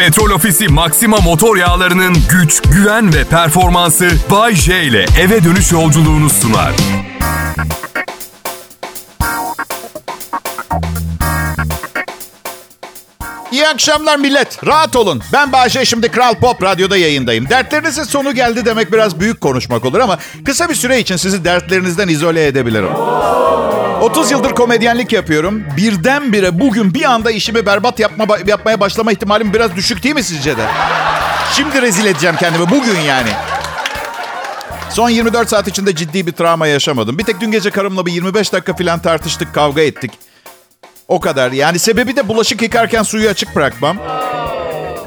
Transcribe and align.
Petrol 0.00 0.30
Ofisi 0.30 0.68
Maxima 0.68 1.16
motor 1.16 1.56
yağlarının 1.56 2.16
güç, 2.30 2.62
güven 2.62 3.14
ve 3.14 3.24
performansı 3.24 4.10
Bay 4.30 4.54
J 4.54 4.82
ile 4.84 5.06
eve 5.20 5.44
dönüş 5.44 5.72
yolculuğunu 5.72 6.30
sunar. 6.30 6.72
İyi 13.52 13.68
akşamlar 13.68 14.16
millet. 14.16 14.66
Rahat 14.66 14.96
olun. 14.96 15.22
Ben 15.32 15.52
Bahçe 15.52 15.84
şimdi 15.84 16.08
Kral 16.08 16.34
Pop 16.34 16.62
Radyo'da 16.62 16.96
yayındayım. 16.96 17.48
Dertlerinizin 17.48 18.04
sonu 18.04 18.34
geldi 18.34 18.64
demek 18.64 18.92
biraz 18.92 19.20
büyük 19.20 19.40
konuşmak 19.40 19.84
olur 19.84 20.00
ama 20.00 20.18
kısa 20.44 20.68
bir 20.68 20.74
süre 20.74 21.00
için 21.00 21.16
sizi 21.16 21.44
dertlerinizden 21.44 22.08
izole 22.08 22.46
edebilirim. 22.46 22.90
30 24.00 24.30
yıldır 24.30 24.50
komedyenlik 24.50 25.12
yapıyorum. 25.12 25.64
Birdenbire 25.76 26.60
bugün 26.60 26.94
bir 26.94 27.04
anda 27.04 27.30
işimi 27.30 27.66
berbat 27.66 28.00
yapma, 28.00 28.26
yapmaya 28.46 28.80
başlama 28.80 29.12
ihtimalim 29.12 29.54
biraz 29.54 29.76
düşük 29.76 30.02
değil 30.02 30.14
mi 30.14 30.22
sizce 30.22 30.56
de? 30.56 30.66
Şimdi 31.52 31.82
rezil 31.82 32.06
edeceğim 32.06 32.36
kendimi 32.40 32.70
bugün 32.70 33.00
yani. 33.00 33.30
Son 34.90 35.10
24 35.10 35.48
saat 35.48 35.68
içinde 35.68 35.94
ciddi 35.94 36.26
bir 36.26 36.32
travma 36.32 36.66
yaşamadım. 36.66 37.18
Bir 37.18 37.24
tek 37.24 37.40
dün 37.40 37.50
gece 37.50 37.70
karımla 37.70 38.06
bir 38.06 38.12
25 38.12 38.52
dakika 38.52 38.76
falan 38.76 39.02
tartıştık, 39.02 39.54
kavga 39.54 39.82
ettik. 39.82 40.10
O 41.08 41.20
kadar. 41.20 41.52
Yani 41.52 41.78
sebebi 41.78 42.16
de 42.16 42.28
bulaşık 42.28 42.62
yıkarken 42.62 43.02
suyu 43.02 43.28
açık 43.28 43.56
bırakmam. 43.56 43.96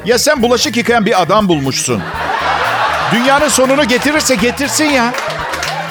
Ya 0.05 0.20
sen 0.20 0.41
bulaşık 0.41 0.77
yıkayan 0.77 1.05
bir 1.05 1.21
adam 1.21 1.48
bulmuşsun. 1.48 2.01
Dünyanın 3.12 3.48
sonunu 3.48 3.84
getirirse 3.87 4.35
getirsin 4.35 4.85
ya. 4.85 5.13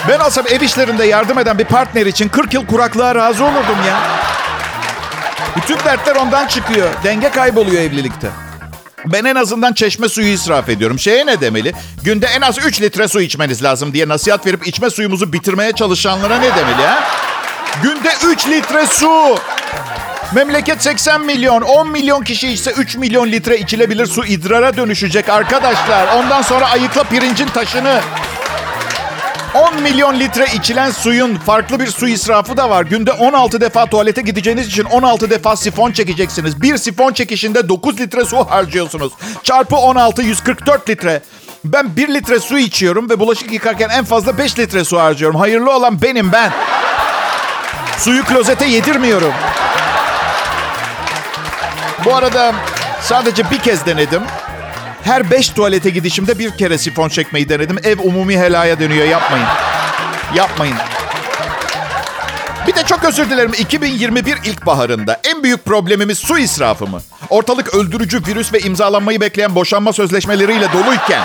Ben 0.08 0.18
olsam 0.18 0.44
ev 0.48 0.60
işlerinde 0.60 1.04
yardım 1.04 1.38
eden 1.38 1.58
bir 1.58 1.64
partner 1.64 2.06
için 2.06 2.28
40 2.28 2.54
yıl 2.54 2.66
kuraklığa 2.66 3.14
razı 3.14 3.44
olurdum 3.44 3.78
ya. 3.88 4.00
Bütün 5.56 5.78
dertler 5.78 6.16
ondan 6.16 6.46
çıkıyor. 6.46 6.88
Denge 7.04 7.30
kayboluyor 7.30 7.82
evlilikte. 7.82 8.28
Ben 9.06 9.24
en 9.24 9.34
azından 9.34 9.72
çeşme 9.72 10.08
suyu 10.08 10.26
israf 10.26 10.68
ediyorum. 10.68 10.98
Şeye 10.98 11.26
ne 11.26 11.40
demeli? 11.40 11.72
Günde 12.04 12.26
en 12.26 12.40
az 12.40 12.58
3 12.66 12.80
litre 12.80 13.08
su 13.08 13.20
içmeniz 13.20 13.62
lazım 13.62 13.92
diye 13.92 14.08
nasihat 14.08 14.46
verip 14.46 14.66
içme 14.66 14.90
suyumuzu 14.90 15.32
bitirmeye 15.32 15.72
çalışanlara 15.72 16.38
ne 16.38 16.56
demeli 16.56 16.86
ha? 16.86 17.04
Günde 17.82 18.12
3 18.26 18.48
litre 18.48 18.86
su. 18.86 19.38
Memleket 20.34 20.82
80 20.82 21.20
milyon. 21.20 21.62
10 21.62 21.90
milyon 21.90 22.22
kişi 22.24 22.48
içse 22.48 22.70
3 22.70 22.96
milyon 22.96 23.32
litre 23.32 23.58
içilebilir 23.58 24.06
su 24.06 24.24
idrara 24.24 24.76
dönüşecek 24.76 25.28
arkadaşlar. 25.28 26.16
Ondan 26.16 26.42
sonra 26.42 26.70
ayıkla 26.70 27.04
pirincin 27.04 27.46
taşını. 27.48 28.00
10 29.54 29.82
milyon 29.82 30.20
litre 30.20 30.46
içilen 30.54 30.90
suyun 30.90 31.36
farklı 31.36 31.80
bir 31.80 31.86
su 31.86 32.08
israfı 32.08 32.56
da 32.56 32.70
var. 32.70 32.82
Günde 32.84 33.12
16 33.12 33.60
defa 33.60 33.86
tuvalete 33.86 34.22
gideceğiniz 34.22 34.66
için 34.66 34.84
16 34.84 35.30
defa 35.30 35.56
sifon 35.56 35.92
çekeceksiniz. 35.92 36.62
Bir 36.62 36.76
sifon 36.76 37.12
çekişinde 37.12 37.68
9 37.68 38.00
litre 38.00 38.24
su 38.24 38.44
harcıyorsunuz. 38.50 39.12
Çarpı 39.42 39.76
16 39.76 40.22
144 40.22 40.88
litre. 40.88 41.22
Ben 41.64 41.96
1 41.96 42.14
litre 42.14 42.40
su 42.40 42.58
içiyorum 42.58 43.10
ve 43.10 43.20
bulaşık 43.20 43.52
yıkarken 43.52 43.88
en 43.88 44.04
fazla 44.04 44.38
5 44.38 44.58
litre 44.58 44.84
su 44.84 44.98
harcıyorum. 44.98 45.40
Hayırlı 45.40 45.76
olan 45.76 46.02
benim 46.02 46.32
ben. 46.32 46.52
Suyu 47.98 48.24
klozete 48.24 48.66
yedirmiyorum. 48.66 49.32
Bu 52.04 52.14
arada 52.14 52.54
sadece 53.02 53.50
bir 53.50 53.58
kez 53.58 53.86
denedim. 53.86 54.22
Her 55.04 55.30
beş 55.30 55.48
tuvalete 55.48 55.90
gidişimde 55.90 56.38
bir 56.38 56.50
kere 56.50 56.78
sifon 56.78 57.08
çekmeyi 57.08 57.48
denedim. 57.48 57.76
Ev 57.84 57.98
umumi 57.98 58.38
helaya 58.38 58.80
dönüyor. 58.80 59.06
Yapmayın. 59.06 59.46
Yapmayın. 60.34 60.76
Bir 62.66 62.74
de 62.74 62.82
çok 62.82 63.04
özür 63.04 63.30
dilerim. 63.30 63.52
2021 63.58 64.36
ilkbaharında 64.44 65.20
en 65.24 65.42
büyük 65.42 65.64
problemimiz 65.64 66.18
su 66.18 66.38
israfı 66.38 66.86
mı? 66.86 67.00
Ortalık 67.30 67.74
öldürücü 67.74 68.26
virüs 68.26 68.52
ve 68.52 68.60
imzalanmayı 68.60 69.20
bekleyen 69.20 69.54
boşanma 69.54 69.92
sözleşmeleriyle 69.92 70.72
doluyken 70.72 71.22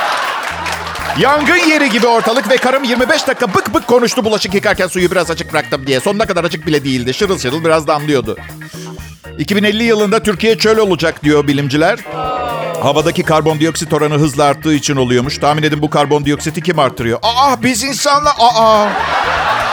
Yangın 1.19 1.69
yeri 1.69 1.89
gibi 1.89 2.07
ortalık 2.07 2.49
ve 2.49 2.57
karım 2.57 2.83
25 2.83 3.27
dakika 3.27 3.53
bık 3.53 3.73
bık 3.73 3.87
konuştu 3.87 4.25
bulaşık 4.25 4.53
yıkarken 4.53 4.87
suyu 4.87 5.11
biraz 5.11 5.31
açık 5.31 5.53
bıraktım 5.53 5.87
diye. 5.87 5.99
Sonuna 5.99 6.25
kadar 6.25 6.43
açık 6.43 6.67
bile 6.67 6.83
değildi. 6.83 7.13
Şırıl 7.13 7.39
şırıl 7.39 7.63
biraz 7.63 7.87
damlıyordu. 7.87 8.37
2050 9.37 9.83
yılında 9.83 10.23
Türkiye 10.23 10.57
çöl 10.57 10.77
olacak 10.77 11.23
diyor 11.23 11.47
bilimciler. 11.47 11.99
Havadaki 12.81 13.23
karbondioksit 13.23 13.93
oranı 13.93 14.13
hızla 14.13 14.43
arttığı 14.43 14.73
için 14.73 14.95
oluyormuş. 14.95 15.37
Tahmin 15.37 15.63
edin 15.63 15.81
bu 15.81 15.89
karbondioksiti 15.89 16.63
kim 16.63 16.79
artırıyor? 16.79 17.19
Aa 17.21 17.63
biz 17.63 17.83
insanlar. 17.83 18.33
Aa 18.39 18.87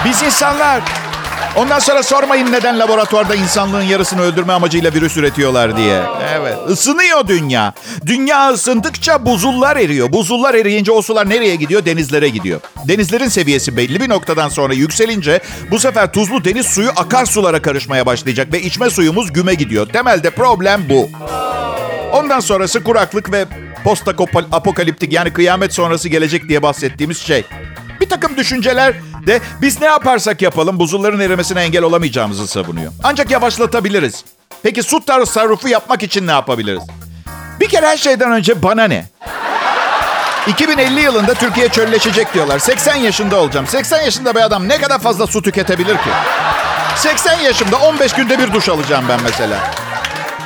biz 0.04 0.22
insanlar. 0.22 0.82
Ondan 1.56 1.78
sonra 1.78 2.02
sormayın 2.02 2.52
neden 2.52 2.78
laboratuvarda 2.78 3.34
insanlığın 3.34 3.82
yarısını 3.82 4.20
öldürme 4.20 4.52
amacıyla 4.52 4.94
virüs 4.94 5.16
üretiyorlar 5.16 5.76
diye. 5.76 6.02
Evet. 6.32 6.56
Isınıyor 6.68 7.28
dünya. 7.28 7.74
Dünya 8.06 8.50
ısındıkça 8.50 9.26
buzullar 9.26 9.76
eriyor. 9.76 10.12
Buzullar 10.12 10.54
eriyince 10.54 10.92
o 10.92 11.02
sular 11.02 11.28
nereye 11.28 11.56
gidiyor? 11.56 11.84
Denizlere 11.84 12.28
gidiyor. 12.28 12.60
Denizlerin 12.88 13.28
seviyesi 13.28 13.76
belli 13.76 14.00
bir 14.00 14.08
noktadan 14.08 14.48
sonra 14.48 14.74
yükselince 14.74 15.40
bu 15.70 15.78
sefer 15.78 16.12
tuzlu 16.12 16.44
deniz 16.44 16.66
suyu 16.66 16.90
akarsulara 16.96 17.62
karışmaya 17.62 18.06
başlayacak 18.06 18.52
ve 18.52 18.62
içme 18.62 18.90
suyumuz 18.90 19.32
güme 19.32 19.54
gidiyor. 19.54 19.86
Temelde 19.88 20.30
problem 20.30 20.82
bu. 20.88 21.10
Ondan 22.24 22.40
sonrası 22.40 22.84
kuraklık 22.84 23.32
ve 23.32 23.46
post 23.84 24.08
apokaliptik 24.52 25.12
yani 25.12 25.32
kıyamet 25.32 25.74
sonrası 25.74 26.08
gelecek 26.08 26.48
diye 26.48 26.62
bahsettiğimiz 26.62 27.18
şey. 27.18 27.44
Bir 28.00 28.08
takım 28.08 28.36
düşünceler 28.36 28.94
de 29.26 29.40
biz 29.62 29.80
ne 29.80 29.86
yaparsak 29.86 30.42
yapalım 30.42 30.78
buzulların 30.78 31.20
erimesine 31.20 31.60
engel 31.62 31.82
olamayacağımızı 31.82 32.46
savunuyor. 32.46 32.92
Ancak 33.02 33.30
yavaşlatabiliriz. 33.30 34.24
Peki 34.62 34.82
su 34.82 35.04
tasarrufu 35.04 35.68
yapmak 35.68 36.02
için 36.02 36.26
ne 36.26 36.30
yapabiliriz? 36.30 36.82
Bir 37.60 37.68
kere 37.68 37.86
her 37.86 37.96
şeyden 37.96 38.32
önce 38.32 38.62
bana 38.62 38.84
ne? 38.84 39.06
2050 40.46 41.00
yılında 41.00 41.34
Türkiye 41.34 41.68
çölleşecek 41.68 42.34
diyorlar. 42.34 42.58
80 42.58 42.96
yaşında 42.96 43.36
olacağım. 43.36 43.66
80 43.66 44.02
yaşında 44.02 44.34
bir 44.34 44.40
adam 44.40 44.68
ne 44.68 44.80
kadar 44.80 44.98
fazla 44.98 45.26
su 45.26 45.42
tüketebilir 45.42 45.94
ki? 45.94 46.10
80 46.96 47.40
yaşımda 47.40 47.76
15 47.76 48.12
günde 48.12 48.38
bir 48.38 48.52
duş 48.52 48.68
alacağım 48.68 49.04
ben 49.08 49.22
mesela. 49.22 49.83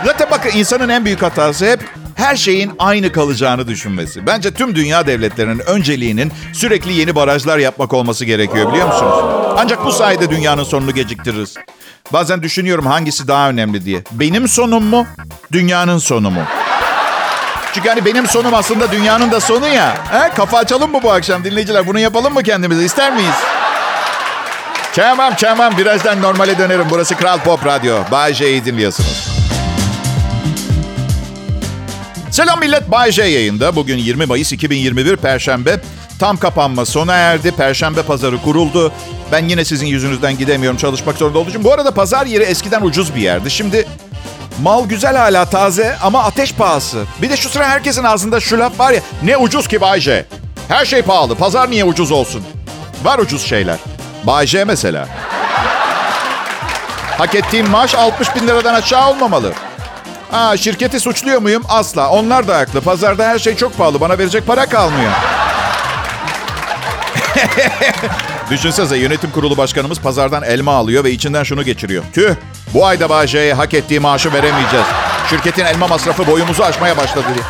Zaten 0.05 0.29
bakın 0.31 0.51
insanın 0.51 0.89
en 0.89 1.05
büyük 1.05 1.23
hatası 1.23 1.67
hep 1.67 1.81
her 2.15 2.37
şeyin 2.37 2.73
aynı 2.79 3.13
kalacağını 3.13 3.69
düşünmesi. 3.69 4.27
Bence 4.27 4.51
tüm 4.55 4.75
dünya 4.75 5.07
devletlerinin 5.07 5.59
önceliğinin 5.59 6.33
sürekli 6.53 6.93
yeni 6.93 7.15
barajlar 7.15 7.59
yapmak 7.59 7.93
olması 7.93 8.25
gerekiyor 8.25 8.73
biliyor 8.73 8.87
musunuz? 8.87 9.15
Ancak 9.59 9.85
bu 9.85 9.93
sayede 9.93 10.31
dünyanın 10.31 10.65
sonunu 10.65 10.95
geciktiririz. 10.95 11.55
Bazen 12.13 12.43
düşünüyorum 12.43 12.87
hangisi 12.87 13.29
daha 13.29 13.49
önemli 13.49 13.85
diye. 13.85 14.03
Benim 14.13 14.49
sonum 14.49 14.85
mu? 14.85 15.07
Dünyanın 15.53 15.99
sonu 15.99 16.31
mu? 16.31 16.43
Çünkü 17.75 17.89
hani 17.89 18.05
benim 18.05 18.27
sonum 18.27 18.55
aslında 18.55 18.93
dünyanın 18.93 19.33
da 19.33 19.41
sonu 19.41 19.69
ya. 19.69 19.95
He? 20.11 20.35
Kafa 20.35 20.59
açalım 20.59 20.93
mı 20.93 21.03
bu 21.03 21.13
akşam 21.13 21.45
dinleyiciler? 21.45 21.87
Bunu 21.87 21.99
yapalım 21.99 22.35
mı 22.35 22.43
kendimize? 22.43 22.85
İster 22.85 23.13
miyiz? 23.13 23.35
Tamam 24.97 25.33
tamam 25.41 25.79
birazdan 25.79 26.23
normale 26.23 26.59
dönerim. 26.59 26.87
Burası 26.91 27.17
Kral 27.17 27.39
Pop 27.39 27.67
Radyo. 27.67 27.97
Bay 28.11 28.35
J'yi 28.35 28.65
dinliyorsunuz. 28.65 29.38
Selam 32.39 32.61
millet, 32.61 32.91
Bay 32.91 33.13
J 33.13 33.25
yayında. 33.25 33.77
Bugün 33.77 33.99
20 33.99 34.27
Mayıs 34.27 34.53
2021 34.53 35.17
Perşembe. 35.17 35.81
Tam 36.21 36.37
kapanma 36.37 36.85
sona 36.85 37.15
erdi. 37.15 37.53
Perşembe 37.53 38.03
pazarı 38.03 38.43
kuruldu. 38.43 38.93
Ben 39.33 39.49
yine 39.49 39.65
sizin 39.65 39.87
yüzünüzden 39.87 40.39
gidemiyorum. 40.39 40.79
Çalışmak 40.79 41.17
zorunda 41.17 41.39
olduğum 41.39 41.49
için. 41.49 41.65
Bu 41.65 41.73
arada 41.73 41.91
pazar 41.91 42.27
yeri 42.27 42.43
eskiden 42.43 42.83
ucuz 42.83 43.15
bir 43.15 43.21
yerdi. 43.21 43.51
Şimdi 43.51 43.87
mal 44.63 44.89
güzel 44.89 45.17
hala 45.17 45.45
taze 45.45 45.97
ama 46.03 46.25
ateş 46.25 46.55
pahası. 46.55 47.05
Bir 47.23 47.31
de 47.31 47.37
şu 47.37 47.49
sıra 47.49 47.69
herkesin 47.69 48.05
ağzında 48.05 48.41
şu 48.41 48.59
laf 48.59 48.79
var 48.81 48.93
ya. 48.93 49.01
Ne 49.23 49.37
ucuz 49.37 49.69
ki 49.69 49.81
Bay 49.81 50.01
J? 50.01 50.27
Her 50.69 50.85
şey 50.85 51.03
pahalı. 51.03 51.35
Pazar 51.35 51.71
niye 51.71 51.85
ucuz 51.85 52.11
olsun? 52.11 52.43
Var 53.03 53.19
ucuz 53.19 53.43
şeyler. 53.47 53.77
Bay 54.25 54.47
J 54.47 54.65
mesela. 54.65 55.09
Hak 57.19 57.35
ettiğim 57.35 57.71
maaş 57.71 57.95
60 57.95 58.37
bin 58.37 58.47
liradan 58.47 58.75
aşağı 58.75 59.11
olmamalı. 59.11 59.53
Aa, 60.33 60.57
şirketi 60.57 61.01
suçluyor 61.01 61.41
muyum? 61.43 61.63
Asla. 61.69 62.11
Onlar 62.11 62.49
da 62.49 62.57
haklı. 62.59 62.81
Pazarda 62.81 63.29
her 63.29 63.39
şey 63.39 63.57
çok 63.57 63.79
pahalı. 63.79 64.01
Bana 64.01 64.19
verecek 64.19 64.47
para 64.47 64.67
kalmıyor. 64.67 65.13
Düşünsenize 68.51 68.97
yönetim 68.97 69.31
kurulu 69.31 69.57
başkanımız 69.57 70.01
pazardan 70.01 70.43
elma 70.43 70.73
alıyor 70.73 71.05
ve 71.05 71.11
içinden 71.11 71.43
şunu 71.43 71.63
geçiriyor. 71.63 72.05
Tüh 72.13 72.35
bu 72.75 72.87
ayda 72.87 73.09
Bahçe'ye 73.09 73.55
hak 73.55 73.75
ettiği 73.75 74.01
maaşı 74.01 74.33
veremeyeceğiz. 74.33 74.87
Şirketin 75.31 75.65
elma 75.65 75.87
masrafı 75.87 76.27
boyumuzu 76.27 76.63
aşmaya 76.63 76.97
başladı 76.97 77.27
diye. 77.35 77.45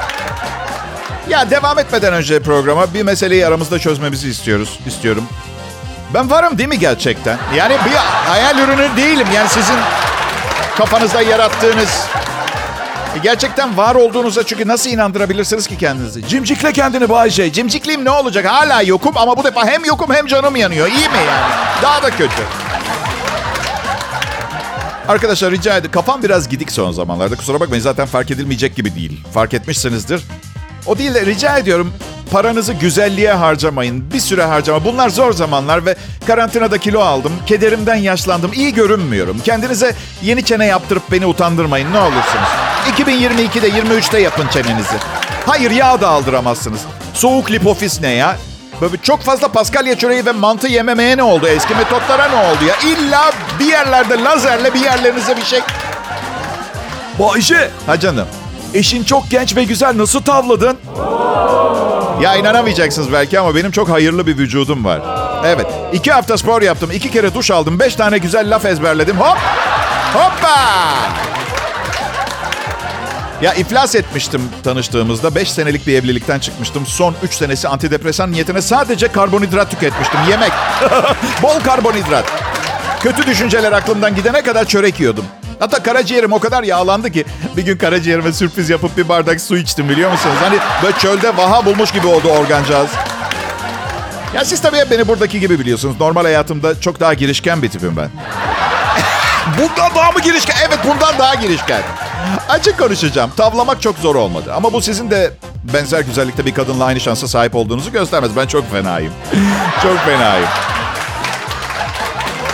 Ya 1.28 1.50
devam 1.50 1.78
etmeden 1.78 2.12
önce 2.12 2.42
programa 2.42 2.94
bir 2.94 3.02
meseleyi 3.02 3.46
aramızda 3.46 3.78
çözmemizi 3.78 4.28
istiyoruz. 4.28 4.78
istiyorum. 4.86 5.24
Ben 6.14 6.30
varım 6.30 6.58
değil 6.58 6.68
mi 6.68 6.78
gerçekten? 6.78 7.38
Yani 7.56 7.74
bir 7.84 7.96
hayal 8.30 8.58
ürünü 8.58 8.96
değilim. 8.96 9.26
Yani 9.34 9.48
sizin 9.48 9.76
kafanızda 10.76 11.22
yarattığınız 11.22 12.06
Gerçekten 13.22 13.76
var 13.76 13.94
olduğunuza 13.94 14.42
çünkü 14.42 14.68
nasıl 14.68 14.90
inandırabilirsiniz 14.90 15.66
ki 15.66 15.78
kendinizi? 15.78 16.28
Cimcikle 16.28 16.72
kendini 16.72 17.08
Bayce. 17.08 17.52
Cimcikliyim 17.52 18.04
ne 18.04 18.10
olacak? 18.10 18.46
Hala 18.46 18.82
yokum 18.82 19.12
ama 19.16 19.36
bu 19.36 19.44
defa 19.44 19.66
hem 19.66 19.84
yokum 19.84 20.14
hem 20.14 20.26
canım 20.26 20.56
yanıyor. 20.56 20.86
İyi 20.86 21.08
mi 21.08 21.16
yani? 21.28 21.52
Daha 21.82 22.02
da 22.02 22.10
kötü. 22.10 22.42
Arkadaşlar 25.08 25.50
rica 25.50 25.76
ederim. 25.76 25.90
Kafam 25.90 26.22
biraz 26.22 26.48
gidik 26.48 26.72
son 26.72 26.92
zamanlarda. 26.92 27.36
Kusura 27.36 27.60
bakmayın 27.60 27.82
zaten 27.82 28.06
fark 28.06 28.30
edilmeyecek 28.30 28.76
gibi 28.76 28.94
değil. 28.94 29.20
Fark 29.34 29.54
etmişsinizdir. 29.54 30.22
O 30.88 30.98
değil 30.98 31.14
de 31.14 31.26
rica 31.26 31.58
ediyorum 31.58 31.92
paranızı 32.30 32.72
güzelliğe 32.72 33.32
harcamayın. 33.32 34.12
Bir 34.12 34.20
süre 34.20 34.42
harcama. 34.44 34.84
Bunlar 34.84 35.08
zor 35.08 35.32
zamanlar 35.32 35.86
ve 35.86 35.96
karantinada 36.26 36.78
kilo 36.78 37.00
aldım. 37.00 37.32
Kederimden 37.46 37.94
yaşlandım. 37.94 38.52
İyi 38.52 38.74
görünmüyorum. 38.74 39.40
Kendinize 39.44 39.94
yeni 40.22 40.44
çene 40.44 40.66
yaptırıp 40.66 41.12
beni 41.12 41.26
utandırmayın 41.26 41.92
ne 41.92 41.98
olursunuz. 41.98 42.48
2022'de 42.98 43.68
23'te 43.68 44.20
yapın 44.20 44.48
çenenizi. 44.48 44.96
Hayır 45.46 45.70
yağ 45.70 46.00
da 46.00 46.08
aldıramazsınız. 46.08 46.80
Soğuk 47.14 47.50
lipofis 47.50 48.00
ne 48.00 48.10
ya? 48.10 48.36
Böyle 48.80 48.96
çok 49.02 49.22
fazla 49.22 49.48
paskalya 49.48 49.98
çöreği 49.98 50.26
ve 50.26 50.32
mantı 50.32 50.68
yememeye 50.68 51.16
ne 51.16 51.22
oldu? 51.22 51.46
Eski 51.48 51.74
metotlara 51.74 52.28
ne 52.28 52.36
oldu 52.36 52.64
ya? 52.68 52.90
İlla 52.90 53.32
bir 53.60 53.64
yerlerde 53.66 54.24
lazerle 54.24 54.74
bir 54.74 54.80
yerlerinize 54.80 55.36
bir 55.36 55.44
şey... 55.44 55.60
Bayşe, 57.18 57.70
Ha 57.86 58.00
canım. 58.00 58.26
Eşin 58.74 59.04
çok 59.04 59.30
genç 59.30 59.56
ve 59.56 59.64
güzel. 59.64 59.98
Nasıl 59.98 60.22
tavladın? 60.22 60.76
Ya 62.22 62.36
inanamayacaksınız 62.36 63.12
belki 63.12 63.40
ama 63.40 63.54
benim 63.54 63.70
çok 63.70 63.88
hayırlı 63.88 64.26
bir 64.26 64.38
vücudum 64.38 64.84
var. 64.84 65.00
Evet. 65.44 65.66
iki 65.92 66.12
hafta 66.12 66.38
spor 66.38 66.62
yaptım. 66.62 66.90
iki 66.94 67.10
kere 67.10 67.34
duş 67.34 67.50
aldım. 67.50 67.78
Beş 67.78 67.94
tane 67.94 68.18
güzel 68.18 68.54
laf 68.54 68.64
ezberledim. 68.64 69.16
Hop! 69.16 69.38
Hoppa! 70.14 70.58
Ya 73.42 73.54
iflas 73.54 73.94
etmiştim 73.94 74.42
tanıştığımızda. 74.64 75.34
Beş 75.34 75.50
senelik 75.50 75.86
bir 75.86 75.94
evlilikten 75.94 76.38
çıkmıştım. 76.38 76.86
Son 76.86 77.14
üç 77.22 77.34
senesi 77.34 77.68
antidepresan 77.68 78.32
niyetine 78.32 78.62
sadece 78.62 79.08
karbonhidrat 79.08 79.70
tüketmiştim. 79.70 80.20
Yemek. 80.30 80.52
Bol 81.42 81.60
karbonhidrat. 81.64 82.24
Kötü 83.00 83.26
düşünceler 83.26 83.72
aklımdan 83.72 84.14
gidene 84.14 84.42
kadar 84.42 84.64
çörek 84.64 85.00
yiyordum. 85.00 85.24
Hatta 85.58 85.82
karaciğerim 85.82 86.32
o 86.32 86.38
kadar 86.40 86.62
yağlandı 86.62 87.10
ki 87.10 87.24
bir 87.56 87.62
gün 87.62 87.78
karaciğerime 87.78 88.32
sürpriz 88.32 88.70
yapıp 88.70 88.96
bir 88.96 89.08
bardak 89.08 89.40
su 89.40 89.56
içtim 89.56 89.88
biliyor 89.88 90.12
musunuz? 90.12 90.36
Hani 90.40 90.58
böyle 90.82 90.98
çölde 90.98 91.36
vaha 91.36 91.64
bulmuş 91.64 91.92
gibi 91.92 92.06
oldu 92.06 92.28
organcağız. 92.28 92.90
Ya 94.34 94.44
siz 94.44 94.60
tabii 94.62 94.84
beni 94.90 95.08
buradaki 95.08 95.40
gibi 95.40 95.60
biliyorsunuz. 95.60 96.00
Normal 96.00 96.22
hayatımda 96.22 96.80
çok 96.80 97.00
daha 97.00 97.14
girişken 97.14 97.62
bir 97.62 97.68
tipim 97.70 97.96
ben. 97.96 98.10
bundan 99.58 99.94
daha 99.94 100.12
mı 100.12 100.20
girişken? 100.20 100.56
Evet 100.68 100.78
bundan 100.84 101.18
daha 101.18 101.34
girişken. 101.34 101.82
Açık 102.48 102.78
konuşacağım. 102.78 103.30
Tavlamak 103.36 103.82
çok 103.82 103.98
zor 103.98 104.14
olmadı. 104.14 104.52
Ama 104.56 104.72
bu 104.72 104.82
sizin 104.82 105.10
de 105.10 105.32
benzer 105.74 106.00
güzellikte 106.00 106.46
bir 106.46 106.54
kadınla 106.54 106.84
aynı 106.84 107.00
şansa 107.00 107.28
sahip 107.28 107.54
olduğunuzu 107.54 107.92
göstermez. 107.92 108.36
Ben 108.36 108.46
çok 108.46 108.72
fenayım. 108.72 109.12
çok 109.82 109.98
fenayım. 109.98 110.48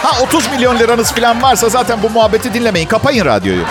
Ha 0.05 0.21
30 0.23 0.51
milyon 0.53 0.79
liranız 0.79 1.13
falan 1.13 1.43
varsa 1.43 1.69
zaten 1.69 2.03
bu 2.03 2.11
muhabbeti 2.11 2.55
dinlemeyin. 2.55 2.87
Kapayın 2.87 3.25
radyoyu. 3.25 3.63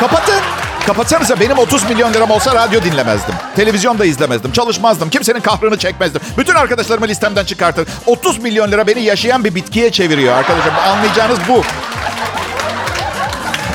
Kapatın. 0.00 0.40
Kapatsanıza 0.86 1.40
benim 1.40 1.58
30 1.58 1.90
milyon 1.90 2.14
liram 2.14 2.30
olsa 2.30 2.54
radyo 2.54 2.82
dinlemezdim. 2.82 3.34
Televizyon 3.56 3.98
da 3.98 4.04
izlemezdim. 4.04 4.52
Çalışmazdım. 4.52 5.10
Kimsenin 5.10 5.40
kahrını 5.40 5.78
çekmezdim. 5.78 6.20
Bütün 6.38 6.54
arkadaşlarımı 6.54 7.08
listemden 7.08 7.44
çıkartır. 7.44 7.88
30 8.06 8.38
milyon 8.38 8.70
lira 8.70 8.86
beni 8.86 9.02
yaşayan 9.02 9.44
bir 9.44 9.54
bitkiye 9.54 9.92
çeviriyor 9.92 10.34
arkadaşlar. 10.34 10.72
Anlayacağınız 10.72 11.38
bu. 11.48 11.62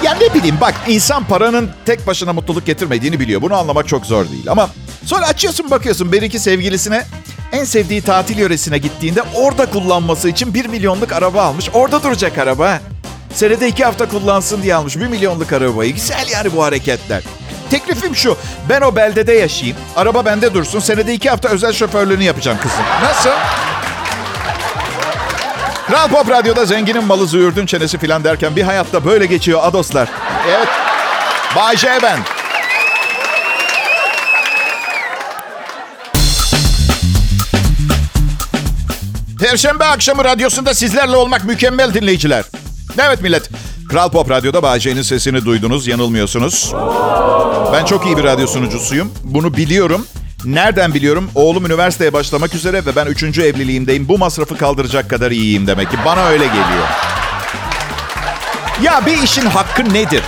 Ya 0.04 0.14
ne 0.22 0.34
bileyim 0.34 0.58
bak 0.62 0.74
insan 0.88 1.24
paranın 1.24 1.70
tek 1.86 2.08
başına 2.08 2.34
mutluluk 2.34 2.66
getirmediğini 2.66 3.20
biliyor. 3.20 3.42
Bunu 3.42 3.56
anlamak 3.56 3.88
çok 3.88 4.06
zor 4.06 4.30
değil. 4.30 4.52
Ama 4.52 4.70
sonra 5.08 5.26
açıyorsun 5.28 5.72
bakıyorsun 5.72 6.12
bir 6.12 6.22
iki 6.22 6.40
sevgilisine 6.40 7.06
en 7.52 7.64
sevdiği 7.64 8.02
tatil 8.02 8.40
yöresine 8.40 8.78
gittiğinde 8.78 9.22
orada 9.36 9.66
kullanması 9.66 10.30
için 10.30 10.54
1 10.54 10.66
milyonluk 10.66 11.12
araba 11.12 11.44
almış. 11.44 11.70
Orada 11.74 12.04
duracak 12.04 12.38
araba. 12.38 12.80
Senede 13.34 13.68
iki 13.68 13.86
hafta 13.86 14.10
kullansın 14.10 14.62
diye 14.62 14.76
almış 14.76 14.98
1 14.98 15.08
milyonluk 15.08 15.54
arabayı. 15.54 15.94
Güzel 15.94 16.28
yani 16.34 16.56
bu 16.56 16.64
hareketler. 16.64 17.24
Teklifim 17.70 18.16
şu. 18.16 18.38
Ben 18.70 18.82
o 18.82 18.96
beldede 18.96 19.34
yaşayayım. 19.34 19.78
Araba 19.96 20.26
bende 20.26 20.54
dursun. 20.54 20.80
Senede 20.80 21.14
iki 21.14 21.30
hafta 21.30 21.50
özel 21.50 21.74
şoförlüğünü 21.74 22.24
yapacağım 22.24 22.58
kızım. 22.62 22.86
Nasıl? 23.04 23.30
Kral 25.88 26.08
Pop 26.08 26.30
Radyo'da 26.30 26.66
zenginin 26.66 27.04
malı 27.04 27.28
züğürdün 27.28 27.66
çenesi 27.66 27.98
filan 27.98 28.24
derken 28.24 28.56
bir 28.56 28.64
hayatta 28.64 29.06
böyle 29.06 29.26
geçiyor 29.26 29.60
adoslar. 29.64 30.10
Evet. 30.50 30.68
Bay 31.56 31.78
J 31.78 31.88
ben. 32.04 32.37
Perşembe 39.40 39.86
akşamı 39.86 40.24
radyosunda 40.24 40.74
sizlerle 40.74 41.16
olmak 41.16 41.46
mükemmel 41.46 41.94
dinleyiciler. 41.94 42.46
Evet 43.00 43.22
millet. 43.22 43.50
Kral 43.90 44.10
Pop 44.12 44.30
Radyo'da 44.30 44.64
Bay 44.64 44.80
J'nin 44.80 45.02
sesini 45.02 45.46
duydunuz. 45.46 45.88
Yanılmıyorsunuz. 45.88 46.74
Ben 47.74 47.86
çok 47.86 48.06
iyi 48.06 48.18
bir 48.18 48.24
radyo 48.24 48.48
sunucusuyum. 48.48 49.12
Bunu 49.24 49.58
biliyorum. 49.58 50.06
Nereden 50.46 50.94
biliyorum? 50.94 51.30
Oğlum 51.36 51.66
üniversiteye 51.66 52.14
başlamak 52.14 52.56
üzere 52.56 52.86
ve 52.86 52.96
ben 52.96 53.06
üçüncü 53.06 53.42
evliliğimdeyim. 53.42 54.08
Bu 54.08 54.18
masrafı 54.18 54.58
kaldıracak 54.58 55.10
kadar 55.10 55.32
iyiyim 55.32 55.68
demek 55.68 55.92
ki. 55.92 55.98
Bana 56.06 56.26
öyle 56.26 56.46
geliyor. 56.46 56.88
Ya 58.84 59.06
bir 59.06 59.24
işin 59.24 59.46
hakkı 59.46 59.94
nedir? 59.94 60.24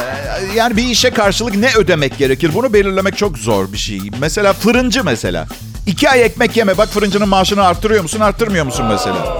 Ee, 0.00 0.54
Yani 0.56 0.76
bir 0.76 0.84
işe 0.84 1.10
karşılık 1.10 1.54
ne 1.56 1.70
ödemek 1.76 2.18
gerekir? 2.18 2.50
Bunu 2.54 2.72
belirlemek 2.72 3.16
çok 3.16 3.38
zor 3.38 3.72
bir 3.72 3.78
şey. 3.78 4.00
Mesela 4.20 4.52
fırıncı 4.52 5.04
mesela. 5.04 5.46
İki 5.86 6.10
ay 6.10 6.22
ekmek 6.22 6.56
yeme. 6.56 6.78
Bak 6.78 6.88
fırıncının 6.88 7.28
maaşını 7.28 7.64
arttırıyor 7.64 8.02
musun, 8.02 8.20
arttırmıyor 8.20 8.64
musun 8.64 8.86
mesela? 8.86 9.36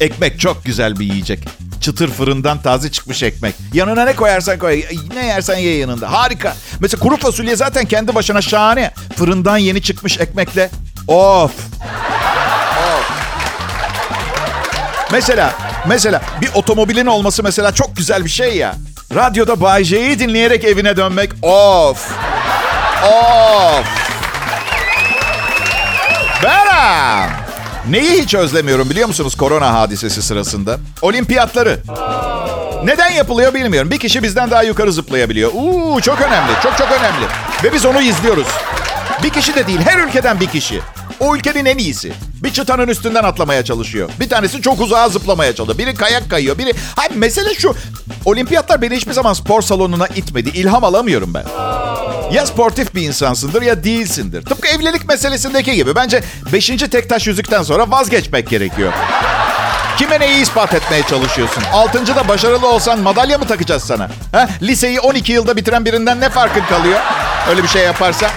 Ekmek 0.00 0.40
çok 0.40 0.64
güzel 0.64 0.98
bir 0.98 1.04
yiyecek. 1.04 1.48
Çıtır 1.80 2.10
fırından 2.10 2.62
taze 2.62 2.90
çıkmış 2.92 3.22
ekmek. 3.22 3.54
Yanına 3.72 4.04
ne 4.04 4.16
koyarsan 4.16 4.58
koy. 4.58 4.84
Ne 5.14 5.26
yersen 5.26 5.56
ye 5.56 5.76
yanında. 5.76 6.12
Harika. 6.12 6.54
Mesela 6.80 7.00
kuru 7.00 7.16
fasulye 7.16 7.56
zaten 7.56 7.84
kendi 7.84 8.14
başına 8.14 8.42
şahane. 8.42 8.90
Fırından 9.16 9.56
yeni 9.58 9.82
çıkmış 9.82 10.20
ekmekle. 10.20 10.70
Of. 11.08 11.52
Of. 12.78 13.10
Mesela, 15.12 15.54
mesela 15.86 16.22
bir 16.40 16.50
otomobilin 16.54 17.06
olması 17.06 17.42
mesela 17.42 17.72
çok 17.72 17.96
güzel 17.96 18.24
bir 18.24 18.30
şey 18.30 18.56
ya. 18.56 18.74
Radyoda 19.14 19.60
Bay 19.60 19.84
J'yi 19.84 20.18
dinleyerek 20.18 20.64
evine 20.64 20.96
dönmek. 20.96 21.30
Of. 21.42 22.10
Of. 23.04 24.03
Neyi 27.90 28.22
hiç 28.22 28.34
özlemiyorum 28.34 28.90
biliyor 28.90 29.08
musunuz 29.08 29.36
korona 29.36 29.72
hadisesi 29.74 30.22
sırasında? 30.22 30.78
Olimpiyatları. 31.02 31.80
Neden 32.84 33.10
yapılıyor 33.10 33.54
bilmiyorum. 33.54 33.90
Bir 33.90 33.98
kişi 33.98 34.22
bizden 34.22 34.50
daha 34.50 34.62
yukarı 34.62 34.92
zıplayabiliyor. 34.92 35.50
Uuu 35.54 36.00
çok 36.00 36.20
önemli. 36.20 36.52
Çok 36.62 36.78
çok 36.78 36.88
önemli. 36.88 37.26
Ve 37.64 37.72
biz 37.72 37.84
onu 37.86 38.00
izliyoruz. 38.00 38.46
Bir 39.22 39.30
kişi 39.30 39.54
de 39.54 39.66
değil. 39.66 39.80
Her 39.84 39.98
ülkeden 39.98 40.40
bir 40.40 40.46
kişi. 40.46 40.80
O 41.20 41.36
ülkenin 41.36 41.64
en 41.64 41.78
iyisi. 41.78 42.12
Bir 42.42 42.52
çıtanın 42.52 42.88
üstünden 42.88 43.24
atlamaya 43.24 43.64
çalışıyor. 43.64 44.08
Bir 44.20 44.28
tanesi 44.28 44.62
çok 44.62 44.80
uzağa 44.80 45.08
zıplamaya 45.08 45.54
çalışıyor. 45.54 45.78
Biri 45.78 45.94
kayak 45.94 46.30
kayıyor. 46.30 46.58
Biri... 46.58 46.72
Hayır 46.96 47.12
mesele 47.14 47.54
şu. 47.54 47.74
Olimpiyatlar 48.24 48.82
beni 48.82 48.96
hiçbir 48.96 49.12
zaman 49.12 49.32
spor 49.32 49.62
salonuna 49.62 50.06
itmedi. 50.06 50.48
İlham 50.48 50.84
alamıyorum 50.84 51.34
ben. 51.34 51.44
Ya 52.32 52.46
sportif 52.46 52.94
bir 52.94 53.02
insansındır 53.02 53.62
ya 53.62 53.84
değilsindir. 53.84 54.42
Tıpkı 54.42 54.68
evlilik 54.68 55.08
meselesindeki 55.08 55.74
gibi. 55.74 55.94
Bence 55.96 56.22
beşinci 56.52 56.90
tek 56.90 57.08
taş 57.08 57.26
yüzükten 57.26 57.62
sonra 57.62 57.90
vazgeçmek 57.90 58.48
gerekiyor. 58.48 58.92
Kime 59.98 60.20
neyi 60.20 60.42
ispat 60.42 60.74
etmeye 60.74 61.02
çalışıyorsun? 61.02 61.62
Altıncıda 61.72 62.28
başarılı 62.28 62.68
olsan 62.68 62.98
madalya 62.98 63.38
mı 63.38 63.46
takacağız 63.46 63.84
sana? 63.84 64.10
Ha? 64.32 64.48
Liseyi 64.62 65.00
12 65.00 65.32
yılda 65.32 65.56
bitiren 65.56 65.84
birinden 65.84 66.20
ne 66.20 66.30
farkın 66.30 66.64
kalıyor? 66.64 67.00
Öyle 67.50 67.62
bir 67.62 67.68
şey 67.68 67.82
yaparsa. 67.82 68.30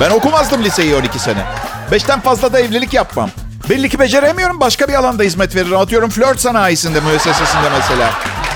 Ben 0.00 0.10
okumazdım 0.10 0.64
liseyi 0.64 0.94
12 0.96 1.18
sene. 1.18 1.42
Beşten 1.90 2.20
fazla 2.20 2.52
da 2.52 2.60
evlilik 2.60 2.94
yapmam. 2.94 3.30
Belli 3.70 3.88
ki 3.88 3.98
beceremiyorum. 3.98 4.60
Başka 4.60 4.88
bir 4.88 4.94
alanda 4.94 5.22
hizmet 5.22 5.54
veririm. 5.56 5.76
Atıyorum 5.76 6.10
flört 6.10 6.40
sanayisinde, 6.40 7.00
müessesesinde 7.00 7.68
mesela. 7.78 8.10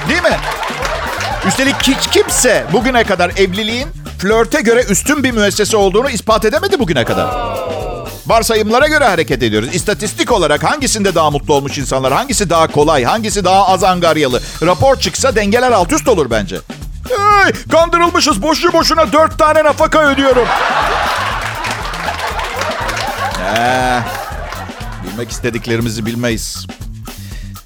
Değil 0.08 0.22
mi? 0.22 0.36
Üstelik 1.48 1.76
hiç 1.82 2.06
kimse 2.10 2.66
bugüne 2.72 3.04
kadar 3.04 3.30
evliliğin 3.30 3.88
flörte 4.18 4.60
göre 4.60 4.84
üstün 4.84 5.24
bir 5.24 5.30
müessese 5.30 5.76
olduğunu 5.76 6.10
ispat 6.10 6.44
edemedi 6.44 6.78
bugüne 6.78 7.04
kadar. 7.04 7.28
Varsayımlara 8.26 8.86
göre 8.86 9.04
hareket 9.04 9.42
ediyoruz. 9.42 9.68
İstatistik 9.74 10.32
olarak 10.32 10.64
hangisinde 10.64 11.14
daha 11.14 11.30
mutlu 11.30 11.54
olmuş 11.54 11.78
insanlar, 11.78 12.12
hangisi 12.12 12.50
daha 12.50 12.66
kolay, 12.66 13.04
hangisi 13.04 13.44
daha 13.44 13.68
az 13.68 13.84
angaryalı. 13.84 14.40
Rapor 14.62 14.96
çıksa 14.96 15.36
dengeler 15.36 15.72
alt 15.72 15.92
üst 15.92 16.08
olur 16.08 16.30
bence. 16.30 16.56
Hey, 17.08 17.52
kandırılmışız. 17.70 18.42
Boşu 18.42 18.72
boşuna 18.72 19.12
dört 19.12 19.38
tane 19.38 19.64
nafaka 19.64 20.06
ödüyorum. 20.06 20.48
Ee, 23.56 24.00
bilmek 25.04 25.30
istediklerimizi 25.30 26.06
bilmeyiz. 26.06 26.66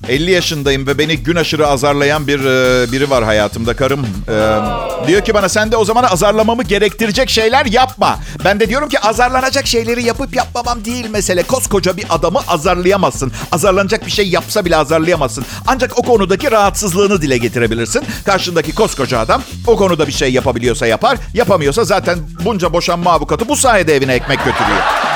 50 0.08 0.30
yaşındayım 0.30 0.86
ve 0.86 0.98
beni 0.98 1.16
gün 1.16 1.36
aşırı 1.36 1.66
azarlayan 1.66 2.26
bir 2.26 2.40
e, 2.40 2.92
biri 2.92 3.10
var 3.10 3.24
hayatımda 3.24 3.76
karım. 3.76 4.00
E, 4.28 5.06
diyor 5.06 5.24
ki 5.24 5.34
bana 5.34 5.48
sen 5.48 5.72
de 5.72 5.76
o 5.76 5.84
zaman 5.84 6.02
azarlamamı 6.02 6.62
gerektirecek 6.62 7.30
şeyler 7.30 7.66
yapma. 7.66 8.18
Ben 8.44 8.60
de 8.60 8.68
diyorum 8.68 8.88
ki 8.88 9.00
azarlanacak 9.00 9.66
şeyleri 9.66 10.04
yapıp 10.04 10.36
yapmamam 10.36 10.84
değil 10.84 11.10
mesele. 11.10 11.42
Koskoca 11.42 11.96
bir 11.96 12.04
adamı 12.10 12.40
azarlayamazsın. 12.48 13.32
Azarlanacak 13.52 14.06
bir 14.06 14.10
şey 14.10 14.28
yapsa 14.28 14.64
bile 14.64 14.76
azarlayamazsın. 14.76 15.44
Ancak 15.66 15.98
o 15.98 16.02
konudaki 16.02 16.50
rahatsızlığını 16.50 17.22
dile 17.22 17.38
getirebilirsin. 17.38 18.02
Karşındaki 18.24 18.74
koskoca 18.74 19.18
adam 19.18 19.42
o 19.66 19.76
konuda 19.76 20.06
bir 20.06 20.12
şey 20.12 20.32
yapabiliyorsa 20.32 20.86
yapar. 20.86 21.18
Yapamıyorsa 21.34 21.84
zaten 21.84 22.18
bunca 22.44 22.72
boşanma 22.72 23.12
avukatı 23.12 23.48
bu 23.48 23.56
sayede 23.56 23.96
evine 23.96 24.14
ekmek 24.14 24.38
götürüyor. 24.38 25.07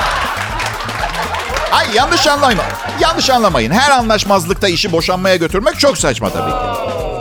Ay 1.73 1.85
yanlış 1.95 2.27
anlayın. 2.27 2.59
Yanlış 2.99 3.29
anlamayın. 3.29 3.71
Her 3.71 3.91
anlaşmazlıkta 3.91 4.67
işi 4.67 4.91
boşanmaya 4.91 5.35
götürmek 5.35 5.79
çok 5.79 5.97
saçma 5.97 6.29
tabii 6.29 6.51
ki. 6.51 6.57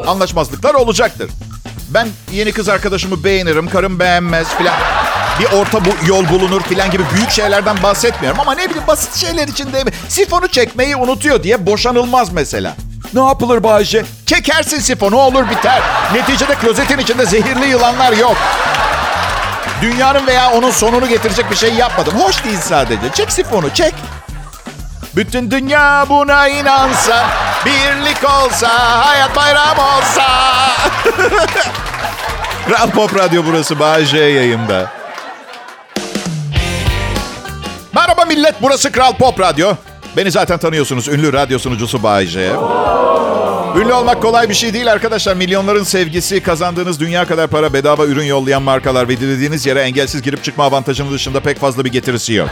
Anlaşmazlıklar 0.09 0.75
olacaktır. 0.75 1.31
Ben 1.91 2.09
yeni 2.33 2.53
kız 2.53 2.69
arkadaşımı 2.69 3.25
beğenirim, 3.25 3.69
karım 3.69 4.01
beğenmez 4.01 4.49
filan. 4.59 4.75
Bir 5.41 5.45
orta 5.45 5.85
bu 5.85 5.89
yol 6.07 6.29
bulunur 6.29 6.63
filan 6.63 6.91
gibi 6.91 7.03
büyük 7.15 7.31
şeylerden 7.31 7.83
bahsetmiyorum. 7.83 8.41
Ama 8.41 8.55
ne 8.55 8.65
bileyim 8.65 8.87
basit 8.87 9.15
şeyler 9.17 9.49
için 9.49 9.73
de 9.73 9.85
sifonu 10.09 10.49
çekmeyi 10.49 10.97
unutuyor 10.97 11.43
diye 11.43 11.67
boşanılmaz 11.67 12.33
mesela. 12.33 12.77
Ne 13.15 13.21
yapılır 13.21 13.65
Bayce? 13.65 14.05
Çekersin 14.27 14.79
sifonu 14.79 15.17
olur 15.17 15.51
biter. 15.51 15.83
Neticede 16.15 16.55
klozetin 16.55 16.99
içinde 16.99 17.27
zehirli 17.27 17.69
yılanlar 17.69 18.13
yok. 18.13 18.37
Dünyanın 19.83 20.27
veya 20.27 20.51
onun 20.51 20.71
sonunu 20.71 21.09
getirecek 21.09 21.51
bir 21.51 21.57
şey 21.57 21.75
yapmadım. 21.75 22.15
Hoş 22.21 22.45
değil 22.45 22.61
sadece. 22.61 23.13
Çek 23.15 23.33
sifonu 23.33 23.75
çek. 23.75 23.95
Bütün 25.17 25.51
dünya 25.51 26.07
buna 26.09 26.49
inansa, 26.49 27.27
birlik 27.67 28.31
olsa, 28.31 28.69
hayat 29.07 29.37
bayram 29.37 29.79
olsa. 29.79 30.27
Kral 32.69 32.91
Pop 32.91 33.19
Radyo 33.19 33.43
burası 33.47 33.79
Bağcay 33.79 34.33
yayında. 34.33 34.91
Merhaba 37.95 38.25
millet, 38.25 38.55
burası 38.63 38.93
Kral 38.93 39.13
Pop 39.13 39.41
Radyo. 39.41 39.75
Beni 40.17 40.31
zaten 40.31 40.59
tanıyorsunuz, 40.59 41.09
ünlü 41.09 41.33
radyo 41.33 41.59
sunucusu 41.59 42.03
Bağcay. 42.03 42.49
Ünlü 43.77 43.93
olmak 43.93 44.23
kolay 44.23 44.49
bir 44.49 44.55
şey 44.55 44.75
değil 44.75 44.93
arkadaşlar. 44.93 45.35
Milyonların 45.35 45.85
sevgisi, 45.85 46.43
kazandığınız 46.43 47.01
dünya 47.01 47.25
kadar 47.25 47.49
para, 47.49 47.73
bedava 47.73 48.07
ürün 48.07 48.25
yollayan 48.25 48.63
markalar 48.63 49.09
ve 49.09 49.21
dilediğiniz 49.21 49.67
yere 49.67 49.81
engelsiz 49.81 50.23
girip 50.23 50.45
çıkma 50.45 50.65
avantajının 50.65 51.13
dışında 51.13 51.41
pek 51.41 51.61
fazla 51.61 51.85
bir 51.85 51.93
getirisi 51.93 52.33
yok. 52.33 52.49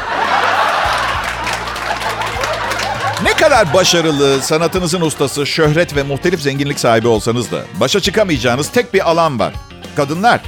Kadar 3.60 3.74
başarılı, 3.74 4.42
sanatınızın 4.42 5.00
ustası, 5.00 5.46
şöhret 5.46 5.96
ve 5.96 6.02
muhtelif 6.02 6.40
zenginlik 6.40 6.80
sahibi 6.80 7.08
olsanız 7.08 7.52
da 7.52 7.62
başa 7.80 8.00
çıkamayacağınız 8.00 8.68
tek 8.68 8.94
bir 8.94 9.10
alan 9.10 9.38
var. 9.38 9.54
Kadınlar. 9.96 10.40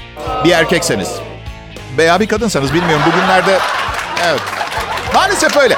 Bir 0.44 0.50
erkekseniz. 0.50 1.08
Veya 1.98 2.20
bir 2.20 2.26
kadınsanız 2.26 2.74
bilmiyorum. 2.74 3.04
Bugünlerde 3.06 3.58
evet. 4.24 4.40
Maalesef 5.14 5.56
öyle. 5.56 5.76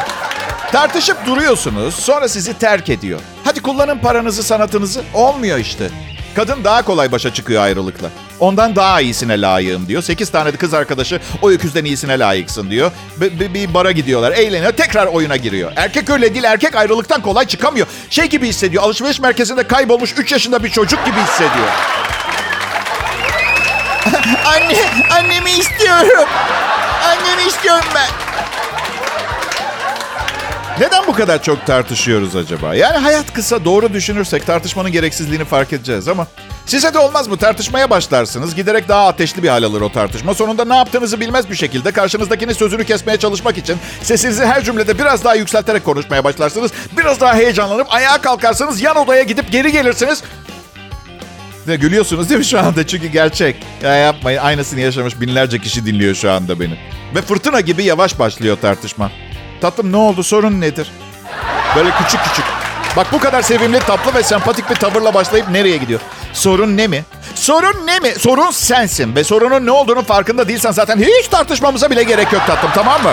Tartışıp 0.73 1.27
duruyorsunuz, 1.27 1.95
sonra 1.95 2.29
sizi 2.29 2.59
terk 2.59 2.89
ediyor. 2.89 3.21
Hadi 3.45 3.63
kullanın 3.63 3.99
paranızı, 3.99 4.43
sanatınızı. 4.43 5.03
Olmuyor 5.15 5.59
işte. 5.59 5.91
Kadın 6.37 6.65
daha 6.65 6.83
kolay 6.83 7.13
başa 7.13 7.33
çıkıyor 7.33 7.63
ayrılıkla. 7.63 8.09
Ondan 8.41 8.77
daha 8.77 9.01
iyisine 9.01 9.41
layığım 9.41 9.89
diyor. 9.89 10.03
Sekiz 10.03 10.31
tane 10.31 10.53
de 10.53 10.57
kız 10.57 10.75
arkadaşı 10.75 11.21
o 11.43 11.51
öküzden 11.51 11.85
iyisine 11.85 12.19
layıksın 12.19 12.71
diyor. 12.71 12.91
Bir, 13.17 13.41
bir, 13.41 13.55
bir 13.55 13.75
bara 13.75 13.93
gidiyorlar, 13.93 14.33
eğleniyor, 14.33 14.73
tekrar 14.73 15.07
oyuna 15.07 15.37
giriyor. 15.37 15.73
Erkek 15.77 16.11
öyle 16.11 16.35
değil, 16.35 16.45
erkek 16.45 16.77
ayrılıktan 16.77 17.23
kolay 17.23 17.47
çıkamıyor. 17.47 17.87
Şey 18.11 18.27
gibi 18.27 18.49
hissediyor, 18.49 18.83
alışveriş 18.83 19.21
merkezinde 19.21 19.67
kaybolmuş 19.67 20.15
3 20.19 20.33
yaşında 20.33 20.65
bir 20.65 20.71
çocuk 20.71 21.07
gibi 21.07 21.17
hissediyor. 21.17 21.69
Anne, 24.47 24.77
annemi 25.11 25.51
istiyorum. 25.51 26.29
Annemi 27.05 27.49
istiyorum 27.49 27.85
ben. 27.95 28.24
Neden 30.81 31.07
bu 31.07 31.13
kadar 31.13 31.43
çok 31.43 31.67
tartışıyoruz 31.67 32.37
acaba? 32.37 32.75
Yani 32.75 32.97
hayat 32.97 33.33
kısa 33.33 33.65
doğru 33.65 33.93
düşünürsek 33.93 34.47
tartışmanın 34.47 34.93
gereksizliğini 34.93 35.45
fark 35.45 35.73
edeceğiz 35.73 36.09
ama 36.09 36.27
size 36.67 36.95
de 36.95 36.99
olmaz 36.99 37.29
mı? 37.29 37.37
Tartışmaya 37.37 37.91
başlarsınız. 37.91 38.55
Giderek 38.55 38.89
daha 38.89 39.07
ateşli 39.09 39.43
bir 39.43 39.49
hal 39.49 39.63
alır 39.63 39.81
o 39.81 39.93
tartışma. 39.93 40.35
Sonunda 40.35 40.65
ne 40.65 40.77
yaptığınızı 40.77 41.21
bilmez 41.21 41.51
bir 41.51 41.55
şekilde 41.57 41.91
karşınızdakinin 41.93 42.53
sözünü 42.53 42.85
kesmeye 42.85 43.19
çalışmak 43.19 43.59
için 43.59 43.77
sesinizi 44.03 44.45
her 44.45 44.65
cümlede 44.65 44.99
biraz 44.99 45.25
daha 45.25 45.35
yükselterek 45.35 45.85
konuşmaya 45.85 46.25
başlarsınız. 46.25 46.73
Biraz 46.99 47.21
daha 47.21 47.35
heyecanlanıp 47.35 47.87
ayağa 47.95 48.19
kalkarsınız. 48.19 48.83
Yan 48.83 48.97
odaya 48.97 49.23
gidip 49.23 49.53
geri 49.53 49.73
gelirsiniz. 49.73 50.23
Ve 51.69 51.77
gülüyorsunuz 51.77 52.29
değil 52.29 52.39
mi 52.39 52.45
şu 52.45 52.59
anda? 52.61 52.87
Çünkü 52.87 53.07
gerçek. 53.07 53.57
Ya 53.83 53.95
yapmayın. 53.95 54.39
Aynısını 54.39 54.81
yaşamış 54.81 55.21
binlerce 55.21 55.59
kişi 55.59 55.87
dinliyor 55.87 56.15
şu 56.15 56.33
anda 56.33 56.61
beni. 56.61 56.79
Ve 57.15 57.23
fırtına 57.23 57.61
gibi 57.61 57.85
yavaş 57.85 58.19
başlıyor 58.19 58.57
tartışma. 58.63 59.11
Tatlım 59.61 59.93
ne 59.93 59.97
oldu? 59.97 60.23
Sorun 60.23 60.61
nedir? 60.61 60.93
Böyle 61.77 61.91
küçük 61.91 62.25
küçük. 62.25 62.45
Bak 62.97 63.07
bu 63.13 63.19
kadar 63.19 63.43
sevimli, 63.43 63.79
tatlı 63.79 64.15
ve 64.15 64.23
sempatik 64.23 64.71
bir 64.71 64.75
tavırla 64.75 65.15
başlayıp 65.15 65.49
nereye 65.51 65.77
gidiyor? 65.77 66.01
Sorun 66.33 66.77
ne 66.77 66.87
mi? 66.87 67.05
Sorun 67.35 67.87
ne 67.87 67.99
mi? 67.99 68.15
Sorun 68.19 68.51
sensin. 68.51 69.17
Ve 69.17 69.25
sorunun 69.25 69.67
ne 69.67 69.71
olduğunu 69.71 70.03
farkında 70.03 70.49
değilsen 70.49 70.71
zaten 70.71 70.99
hiç 70.99 71.29
tartışmamıza 71.29 71.91
bile 71.91 72.03
gerek 72.03 72.33
yok 72.33 72.43
tatlım 72.47 72.71
tamam 72.75 73.03
mı? 73.03 73.13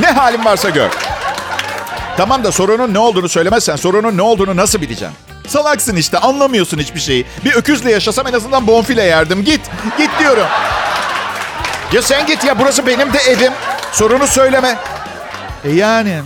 Ne 0.00 0.06
halin 0.10 0.44
varsa 0.44 0.70
gör. 0.70 0.90
Tamam 2.16 2.44
da 2.44 2.52
sorunun 2.52 2.94
ne 2.94 2.98
olduğunu 2.98 3.28
söylemezsen 3.28 3.76
sorunun 3.76 4.16
ne 4.16 4.22
olduğunu 4.22 4.56
nasıl 4.56 4.80
bileceksin? 4.80 5.16
Salaksın 5.48 5.96
işte 5.96 6.18
anlamıyorsun 6.18 6.78
hiçbir 6.78 7.00
şeyi. 7.00 7.26
Bir 7.44 7.54
öküzle 7.54 7.90
yaşasam 7.90 8.26
en 8.26 8.32
azından 8.32 8.66
bonfile 8.66 9.02
yerdim. 9.04 9.44
Git, 9.44 9.60
git 9.98 10.10
diyorum. 10.18 10.46
Ya 11.92 12.02
sen 12.02 12.26
git 12.26 12.44
ya 12.44 12.58
burası 12.58 12.86
benim 12.86 13.12
de 13.12 13.18
evim. 13.18 13.52
Sorunu 13.92 14.26
söyleme. 14.26 14.76
E 15.64 15.70
yani 15.70 16.20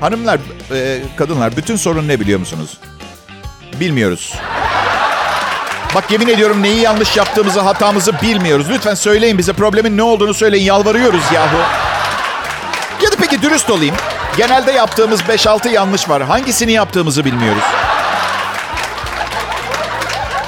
hanımlar, 0.00 0.40
e, 0.74 1.02
kadınlar 1.16 1.56
bütün 1.56 1.76
sorun 1.76 2.08
ne 2.08 2.20
biliyor 2.20 2.38
musunuz? 2.40 2.78
Bilmiyoruz. 3.80 4.34
Bak 5.94 6.10
yemin 6.10 6.28
ediyorum 6.28 6.62
neyi 6.62 6.80
yanlış 6.80 7.16
yaptığımızı, 7.16 7.60
hatamızı 7.60 8.12
bilmiyoruz. 8.22 8.66
Lütfen 8.70 8.94
söyleyin 8.94 9.38
bize 9.38 9.52
problemin 9.52 9.96
ne 9.96 10.02
olduğunu 10.02 10.34
söyleyin. 10.34 10.64
Yalvarıyoruz 10.64 11.22
yahu. 11.34 11.56
Ya 13.04 13.12
da 13.12 13.16
peki 13.20 13.42
dürüst 13.42 13.70
olayım. 13.70 13.94
Genelde 14.36 14.72
yaptığımız 14.72 15.20
5-6 15.20 15.68
yanlış 15.68 16.08
var. 16.08 16.22
Hangisini 16.22 16.72
yaptığımızı 16.72 17.24
bilmiyoruz. 17.24 17.62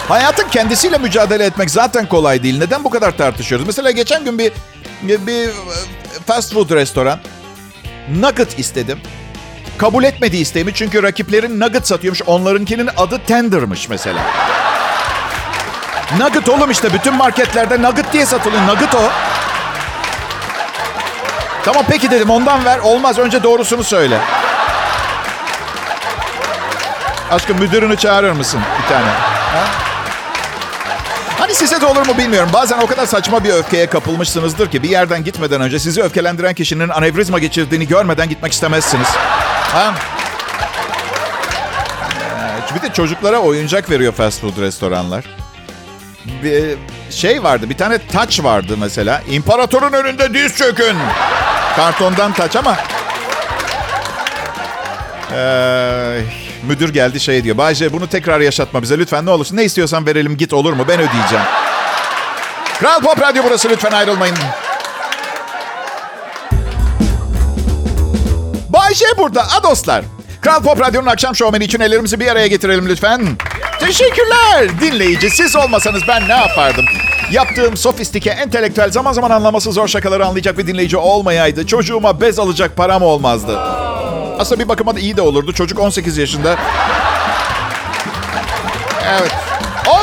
Hayatın 0.09 0.49
kendisiyle 0.49 0.99
mücadele 0.99 1.45
etmek 1.45 1.71
zaten 1.71 2.09
kolay 2.09 2.43
değil. 2.43 2.59
Neden 2.59 2.85
bu 2.85 2.91
kadar 2.91 3.17
tartışıyoruz? 3.17 3.67
Mesela 3.67 3.91
geçen 3.91 4.25
gün 4.25 4.39
bir 4.39 4.53
bir 5.03 5.51
fast 6.27 6.55
food 6.55 6.71
restoran 6.71 7.19
nugget 8.15 8.59
istedim. 8.59 9.01
Kabul 9.79 10.05
etmedi 10.05 10.37
isteğimi 10.37 10.75
çünkü 10.75 11.03
rakiplerin 11.03 11.61
nugget 11.61 11.87
satıyormuş. 11.87 12.23
Onlarınkinin 12.27 12.91
adı 12.97 13.21
tender'mış 13.27 13.89
mesela. 13.89 14.21
Nugget 16.19 16.49
oğlum 16.49 16.71
işte 16.71 16.93
bütün 16.93 17.15
marketlerde 17.15 17.83
nugget 17.83 18.13
diye 18.13 18.27
satılıyor. 18.27 18.67
Nugget 18.67 18.95
o. 18.95 19.03
Tamam 21.65 21.85
peki 21.89 22.11
dedim 22.11 22.31
ondan 22.31 22.65
ver. 22.65 22.79
Olmaz 22.79 23.19
önce 23.19 23.43
doğrusunu 23.43 23.85
söyle. 23.85 24.19
Aşkım 27.31 27.59
müdürünü 27.59 27.97
çağırır 27.97 28.33
mısın 28.33 28.61
bir 28.83 28.89
tane? 28.89 29.11
Ha? 29.53 29.86
Hani 31.47 31.55
size 31.55 31.81
de 31.81 31.87
olur 31.87 32.07
mu 32.07 32.19
bilmiyorum. 32.19 32.51
Bazen 32.53 32.79
o 32.79 32.87
kadar 32.87 33.07
saçma 33.07 33.45
bir 33.45 33.51
öfkeye 33.51 33.87
kapılmışsınızdır 33.87 34.71
ki 34.71 34.83
bir 34.83 34.89
yerden 34.89 35.25
gitmeden 35.25 35.61
önce 35.61 35.79
sizi 35.79 36.03
öfkelendiren 36.03 36.55
kişinin 36.55 36.89
anevrizma 36.89 37.39
geçirdiğini 37.39 37.89
görmeden 37.89 38.29
gitmek 38.29 38.53
istemezsiniz. 38.53 39.07
Ha? 39.73 39.95
Bir 42.75 42.83
de 42.83 42.93
çocuklara 42.93 43.39
oyuncak 43.39 43.91
veriyor 43.91 44.13
fast 44.13 44.41
food 44.41 44.61
restoranlar. 44.61 45.25
Bir 46.43 46.79
şey 47.11 47.43
vardı, 47.43 47.71
bir 47.71 47.77
tane 47.77 47.99
taç 48.07 48.45
vardı 48.45 48.77
mesela. 48.81 49.23
İmparatorun 49.31 49.93
önünde 49.93 50.35
diz 50.35 50.57
çökün. 50.57 50.97
Kartondan 51.77 52.33
taç 52.33 52.57
ama... 52.57 52.77
Ee, 55.33 56.21
müdür 56.67 56.93
geldi 56.93 57.21
şey 57.21 57.45
diyor. 57.45 57.59
Bayce 57.59 57.93
bunu 57.93 58.09
tekrar 58.09 58.41
yaşatma 58.41 58.83
bize 58.83 58.99
lütfen 58.99 59.27
ne 59.27 59.31
olursun. 59.31 59.57
Ne 59.57 59.65
istiyorsan 59.65 60.07
verelim 60.07 60.37
git 60.37 60.53
olur 60.53 60.73
mu? 60.73 60.85
Ben 60.89 60.99
ödeyeceğim. 60.99 61.45
Kral 62.79 63.01
Pop 63.01 63.21
Radyo 63.21 63.43
burası 63.47 63.69
lütfen 63.69 63.91
ayrılmayın. 63.93 64.37
Bayce 68.69 69.07
burada. 69.19 69.43
A 69.43 69.63
dostlar. 69.63 70.05
Kral 70.47 70.63
Pop 70.63 70.81
Radyo'nun 70.81 71.07
akşam 71.07 71.37
şovmeni 71.37 71.65
için 71.65 71.81
ellerimizi 71.81 72.21
bir 72.21 72.27
araya 72.27 72.47
getirelim 72.47 72.89
lütfen. 72.89 73.27
Teşekkürler. 73.81 74.81
Dinleyici 74.81 75.31
siz 75.31 75.57
olmasanız 75.57 76.03
ben 76.09 76.29
ne 76.29 76.33
yapardım? 76.33 76.85
Yaptığım 77.33 77.77
sofistike, 77.77 78.31
entelektüel, 78.31 78.91
zaman 78.91 79.13
zaman 79.13 79.31
anlaması 79.31 79.73
zor 79.73 79.89
şakaları 79.89 80.27
anlayacak 80.27 80.59
bir 80.59 80.67
dinleyici 80.67 80.97
olmayaydı. 80.97 81.67
Çocuğuma 81.67 82.21
bez 82.21 82.39
alacak 82.39 82.77
param 82.77 83.03
olmazdı. 83.03 83.59
Aslında 84.39 84.65
bir 84.65 84.69
bakıma 84.69 84.97
da 84.97 85.01
iyi 85.01 85.17
de 85.17 85.23
olurdu. 85.23 85.53
Çocuk 85.53 85.79
18 85.79 86.19
yaşında. 86.19 86.57
Evet. 89.21 89.33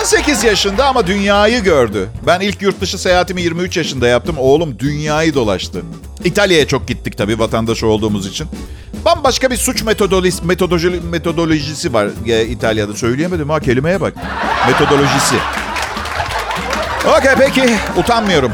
18 0.01 0.43
yaşında 0.43 0.85
ama 0.85 1.07
dünyayı 1.07 1.63
gördü. 1.63 2.09
Ben 2.27 2.39
ilk 2.39 2.61
yurt 2.61 2.81
dışı 2.81 2.97
seyahatimi 2.97 3.41
23 3.41 3.77
yaşında 3.77 4.07
yaptım. 4.07 4.35
Oğlum 4.39 4.79
dünyayı 4.79 5.33
dolaştı. 5.33 5.81
İtalya'ya 6.23 6.67
çok 6.67 6.87
gittik 6.87 7.17
tabii 7.17 7.39
vatandaş 7.39 7.83
olduğumuz 7.83 8.27
için. 8.27 8.47
Bambaşka 9.05 9.49
bir 9.51 9.57
suç 9.57 9.83
metodolojisi, 9.83 10.45
metodoloji, 10.45 10.89
metodolojisi 10.89 11.93
var 11.93 12.07
e, 12.27 12.45
İtalya'da. 12.45 12.93
Söyleyemedim 12.93 13.49
ha 13.49 13.59
kelimeye 13.59 14.01
bak. 14.01 14.13
Metodolojisi. 14.67 15.35
Okey 17.17 17.31
peki 17.39 17.75
utanmıyorum. 17.97 18.51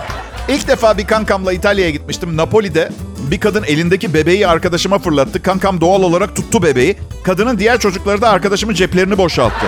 İlk 0.47 0.67
defa 0.67 0.97
bir 0.97 1.07
kankamla 1.07 1.53
İtalya'ya 1.53 1.91
gitmiştim. 1.91 2.37
Napoli'de 2.37 2.89
bir 3.17 3.39
kadın 3.39 3.63
elindeki 3.63 4.13
bebeği 4.13 4.47
arkadaşıma 4.47 4.99
fırlattı. 4.99 5.41
Kankam 5.43 5.81
doğal 5.81 6.03
olarak 6.03 6.35
tuttu 6.35 6.63
bebeği. 6.63 6.97
Kadının 7.23 7.59
diğer 7.59 7.79
çocukları 7.79 8.21
da 8.21 8.29
arkadaşımın 8.29 8.73
ceplerini 8.73 9.17
boşalttı. 9.17 9.65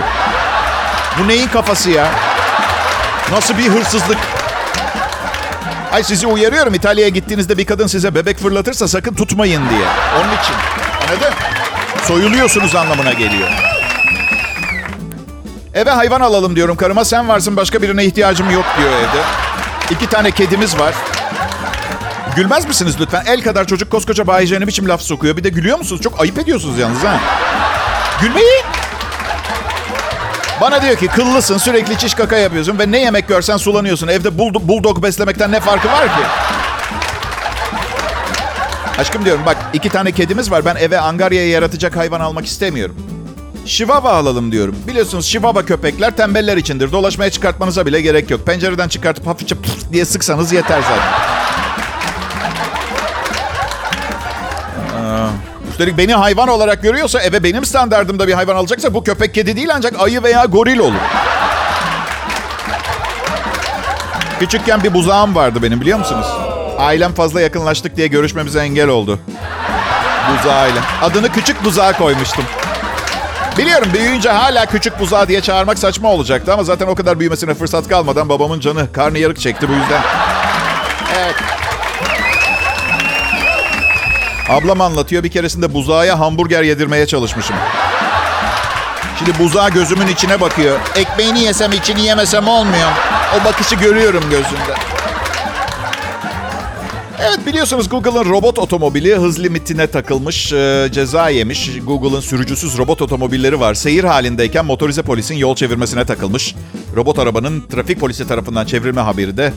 Bu 1.18 1.28
neyin 1.28 1.48
kafası 1.48 1.90
ya? 1.90 2.10
Nasıl 3.32 3.58
bir 3.58 3.68
hırsızlık? 3.68 4.18
Ay 5.92 6.04
sizi 6.04 6.26
uyarıyorum 6.26 6.74
İtalya'ya 6.74 7.08
gittiğinizde 7.08 7.58
bir 7.58 7.64
kadın 7.66 7.86
size 7.86 8.14
bebek 8.14 8.38
fırlatırsa 8.38 8.88
sakın 8.88 9.14
tutmayın 9.14 9.62
diye. 9.70 9.86
Onun 10.16 10.32
için. 10.42 10.54
Anladın? 11.08 11.34
Soyuluyorsunuz 12.04 12.74
anlamına 12.74 13.12
geliyor. 13.12 13.48
Eve 15.74 15.90
hayvan 15.90 16.20
alalım 16.20 16.56
diyorum 16.56 16.76
karıma. 16.76 17.04
Sen 17.04 17.28
varsın 17.28 17.56
başka 17.56 17.82
birine 17.82 18.04
ihtiyacım 18.04 18.50
yok 18.50 18.64
diyor 18.78 18.92
evde. 18.92 19.22
İki 19.90 20.06
tane 20.06 20.30
kedimiz 20.30 20.78
var. 20.78 20.94
Gülmez 22.36 22.66
misiniz 22.66 22.96
lütfen? 23.00 23.24
El 23.26 23.42
kadar 23.42 23.66
çocuk 23.66 23.90
koskoca 23.90 24.26
Bay 24.26 24.46
ne 24.50 24.66
biçim 24.66 24.88
laf 24.88 25.02
sokuyor. 25.02 25.36
Bir 25.36 25.44
de 25.44 25.48
gülüyor 25.48 25.78
musunuz? 25.78 26.02
Çok 26.02 26.20
ayıp 26.20 26.38
ediyorsunuz 26.38 26.78
yalnız 26.78 27.04
ha. 27.04 27.20
Gülmeyin. 28.20 28.81
Bana 30.62 30.82
diyor 30.82 30.96
ki 30.96 31.06
kıllısın 31.06 31.58
sürekli 31.58 31.98
çiş 31.98 32.14
kaka 32.14 32.36
yapıyorsun 32.36 32.78
ve 32.78 32.92
ne 32.92 32.98
yemek 32.98 33.28
görsen 33.28 33.56
sulanıyorsun. 33.56 34.08
Evde 34.08 34.38
bulldog, 34.38 35.02
beslemekten 35.02 35.52
ne 35.52 35.60
farkı 35.60 35.88
var 35.88 36.04
ki? 36.04 36.22
Aşkım 38.98 39.24
diyorum 39.24 39.42
bak 39.46 39.56
iki 39.72 39.88
tane 39.88 40.12
kedimiz 40.12 40.50
var. 40.50 40.64
Ben 40.64 40.76
eve 40.76 41.00
angaryaya 41.00 41.48
yaratacak 41.48 41.96
hayvan 41.96 42.20
almak 42.20 42.46
istemiyorum. 42.46 42.96
Şivava 43.66 44.12
alalım 44.12 44.52
diyorum. 44.52 44.76
Biliyorsunuz 44.86 45.26
şivava 45.26 45.64
köpekler 45.64 46.16
tembeller 46.16 46.56
içindir. 46.56 46.92
Dolaşmaya 46.92 47.30
çıkartmanıza 47.30 47.86
bile 47.86 48.00
gerek 48.00 48.30
yok. 48.30 48.46
Pencereden 48.46 48.88
çıkartıp 48.88 49.26
hafifçe 49.26 49.56
diye 49.92 50.04
sıksanız 50.04 50.52
yeter 50.52 50.80
zaten. 50.82 51.31
Üstelik 55.72 55.98
beni 55.98 56.14
hayvan 56.14 56.48
olarak 56.48 56.82
görüyorsa 56.82 57.20
eve 57.20 57.44
benim 57.44 57.64
standartımda 57.64 58.28
bir 58.28 58.32
hayvan 58.32 58.56
alacaksa 58.56 58.94
bu 58.94 59.04
köpek 59.04 59.34
kedi 59.34 59.56
değil 59.56 59.68
ancak 59.74 60.00
ayı 60.00 60.22
veya 60.22 60.44
goril 60.44 60.78
olur. 60.78 61.00
Küçükken 64.40 64.82
bir 64.82 64.94
buzağım 64.94 65.34
vardı 65.34 65.62
benim 65.62 65.80
biliyor 65.80 65.98
musunuz? 65.98 66.26
Ailem 66.78 67.14
fazla 67.14 67.40
yakınlaştık 67.40 67.96
diye 67.96 68.06
görüşmemize 68.06 68.60
engel 68.60 68.88
oldu. 68.88 69.18
Buzağıyla. 70.30 70.82
Adını 71.02 71.32
küçük 71.32 71.64
buzağa 71.64 71.92
koymuştum. 71.92 72.44
Biliyorum 73.58 73.88
büyüyünce 73.94 74.30
hala 74.30 74.66
küçük 74.66 75.00
buzağı 75.00 75.28
diye 75.28 75.40
çağırmak 75.40 75.78
saçma 75.78 76.08
olacaktı 76.08 76.52
ama 76.52 76.64
zaten 76.64 76.86
o 76.86 76.94
kadar 76.94 77.20
büyümesine 77.20 77.54
fırsat 77.54 77.88
kalmadan 77.88 78.28
babamın 78.28 78.60
canı 78.60 78.92
karnı 78.92 79.18
yarık 79.18 79.40
çekti 79.40 79.68
bu 79.68 79.72
yüzden. 79.72 80.02
Evet. 81.18 81.51
Ablam 84.48 84.80
anlatıyor 84.80 85.22
bir 85.22 85.30
keresinde 85.30 85.74
buzağa 85.74 86.18
hamburger 86.18 86.62
yedirmeye 86.62 87.06
çalışmışım. 87.06 87.56
Şimdi 89.18 89.38
buzağı 89.38 89.70
gözümün 89.70 90.06
içine 90.06 90.40
bakıyor. 90.40 90.80
Ekmeğini 90.96 91.40
yesem 91.40 91.72
içini 91.72 92.02
yemesem 92.02 92.48
olmuyor. 92.48 92.88
O 93.40 93.44
bakışı 93.44 93.74
görüyorum 93.74 94.24
gözünde. 94.30 94.74
Evet 97.20 97.46
biliyorsunuz 97.46 97.88
Google'ın 97.88 98.24
robot 98.24 98.58
otomobili 98.58 99.16
hız 99.16 99.40
limitine 99.40 99.86
takılmış, 99.86 100.52
e, 100.52 100.88
ceza 100.92 101.28
yemiş. 101.28 101.70
Google'ın 101.86 102.20
sürücüsüz 102.20 102.78
robot 102.78 103.02
otomobilleri 103.02 103.60
var. 103.60 103.74
Seyir 103.74 104.04
halindeyken 104.04 104.64
motorize 104.64 105.02
polisin 105.02 105.34
yol 105.34 105.56
çevirmesine 105.56 106.04
takılmış. 106.04 106.54
Robot 106.96 107.18
arabanın 107.18 107.60
trafik 107.60 108.00
polisi 108.00 108.28
tarafından 108.28 108.66
çevrilme 108.66 109.00
haberi 109.00 109.36
de 109.36 109.52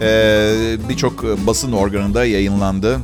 e, 0.00 0.88
birçok 0.88 1.24
basın 1.24 1.72
organında 1.72 2.24
yayınlandı. 2.24 2.98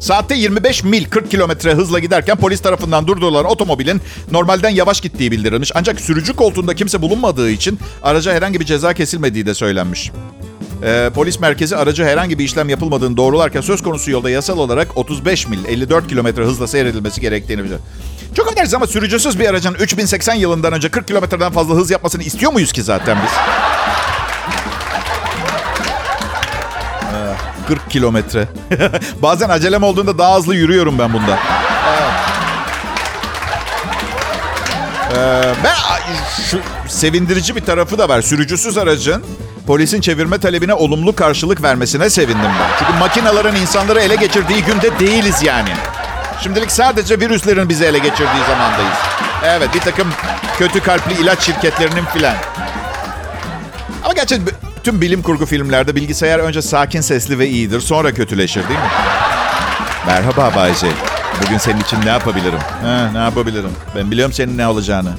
Saatte 0.00 0.34
25 0.34 0.84
mil 0.84 1.04
40 1.04 1.30
kilometre 1.30 1.74
hızla 1.74 1.98
giderken 1.98 2.36
polis 2.36 2.60
tarafından 2.60 3.06
durdurulan 3.06 3.44
otomobilin 3.44 4.00
normalden 4.30 4.70
yavaş 4.70 5.00
gittiği 5.00 5.30
bildirilmiş. 5.30 5.72
Ancak 5.74 6.00
sürücü 6.00 6.36
koltuğunda 6.36 6.74
kimse 6.74 7.02
bulunmadığı 7.02 7.50
için 7.50 7.78
araca 8.02 8.32
herhangi 8.32 8.60
bir 8.60 8.64
ceza 8.64 8.94
kesilmediği 8.94 9.46
de 9.46 9.54
söylenmiş. 9.54 10.10
Ee, 10.82 11.10
polis 11.14 11.40
merkezi 11.40 11.76
aracı 11.76 12.04
herhangi 12.04 12.38
bir 12.38 12.44
işlem 12.44 12.68
yapılmadığını 12.68 13.16
doğrularken 13.16 13.60
söz 13.60 13.82
konusu 13.82 14.10
yolda 14.10 14.30
yasal 14.30 14.58
olarak 14.58 14.96
35 14.98 15.48
mil 15.48 15.64
54 15.64 16.08
kilometre 16.08 16.44
hızla 16.44 16.66
seyredilmesi 16.66 17.20
gerektiğini 17.20 17.64
biliyor. 17.64 17.80
Çok 18.36 18.46
affedersiniz 18.46 18.74
ama 18.74 18.86
sürücüsüz 18.86 19.40
bir 19.40 19.46
aracın 19.46 19.74
3080 19.74 20.34
yılından 20.34 20.72
önce 20.72 20.88
40 20.88 21.08
kilometreden 21.08 21.52
fazla 21.52 21.74
hız 21.74 21.90
yapmasını 21.90 22.22
istiyor 22.22 22.52
muyuz 22.52 22.72
ki 22.72 22.82
zaten 22.82 23.18
biz? 23.24 23.32
40 27.70 27.90
kilometre. 27.90 28.48
Bazen 29.22 29.48
acelem 29.48 29.82
olduğunda 29.82 30.18
daha 30.18 30.36
hızlı 30.36 30.54
yürüyorum 30.54 30.98
ben 30.98 31.12
bunda. 31.12 31.38
Ee, 35.16 35.54
ben 35.64 35.74
şu 36.50 36.60
sevindirici 36.88 37.56
bir 37.56 37.60
tarafı 37.60 37.98
da 37.98 38.08
var. 38.08 38.22
Sürücüsüz 38.22 38.78
aracın 38.78 39.24
polisin 39.66 40.00
çevirme 40.00 40.38
talebine 40.38 40.74
olumlu 40.74 41.16
karşılık 41.16 41.62
vermesine 41.62 42.10
sevindim 42.10 42.50
ben. 42.60 42.78
Çünkü 42.78 42.92
makinelerin 42.98 43.54
insanları 43.54 44.00
ele 44.00 44.16
geçirdiği 44.16 44.64
günde 44.64 44.98
değiliz 44.98 45.42
yani. 45.42 45.70
Şimdilik 46.42 46.70
sadece 46.70 47.20
virüslerin 47.20 47.68
bizi 47.68 47.84
ele 47.84 47.98
geçirdiği 47.98 48.44
zamandayız. 48.48 48.98
Evet 49.44 49.74
bir 49.74 49.80
takım 49.80 50.08
kötü 50.58 50.80
kalpli 50.82 51.22
ilaç 51.22 51.40
şirketlerinin 51.40 52.04
filan. 52.04 52.34
Ama 54.04 54.12
gerçi 54.12 54.40
tüm 54.84 55.00
bilim 55.00 55.22
kurgu 55.22 55.46
filmlerde 55.46 55.96
bilgisayar 55.96 56.38
önce 56.38 56.62
sakin 56.62 57.00
sesli 57.00 57.38
ve 57.38 57.48
iyidir 57.48 57.80
sonra 57.80 58.14
kötüleşir 58.14 58.68
değil 58.68 58.80
mi? 58.80 58.86
Merhaba 60.06 60.52
Bayce. 60.56 60.86
Bugün 61.46 61.58
senin 61.58 61.80
için 61.80 61.98
ne 62.04 62.08
yapabilirim? 62.08 62.58
Ha, 62.82 63.10
ne 63.12 63.18
yapabilirim? 63.18 63.70
Ben 63.96 64.10
biliyorum 64.10 64.32
senin 64.32 64.58
ne 64.58 64.66
olacağını. 64.66 65.12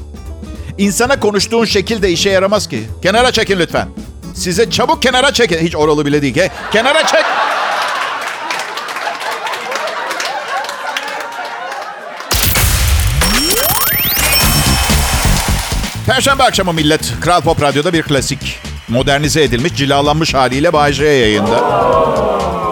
İnsana 0.77 1.19
konuştuğun 1.19 1.65
şekil 1.65 2.01
de 2.01 2.09
işe 2.09 2.29
yaramaz 2.29 2.69
ki. 2.69 2.83
Kenara 3.03 3.31
çekin 3.31 3.59
lütfen. 3.59 3.87
Size 4.33 4.69
çabuk 4.69 5.01
kenara 5.01 5.33
çekin. 5.33 5.57
Hiç 5.57 5.75
oralı 5.75 6.05
bile 6.05 6.21
değil. 6.21 6.33
ki. 6.33 6.49
Kenara 6.73 7.07
çek. 7.07 7.25
Perşembe 16.05 16.43
akşamı 16.43 16.73
millet. 16.73 17.13
Kral 17.21 17.41
Pop 17.41 17.61
Radyo'da 17.61 17.93
bir 17.93 18.01
klasik. 18.01 18.70
Modernize 18.91 19.43
edilmiş, 19.43 19.75
cilalanmış 19.75 20.33
haliyle 20.33 20.93
J 20.93 21.05
yayında. 21.05 21.81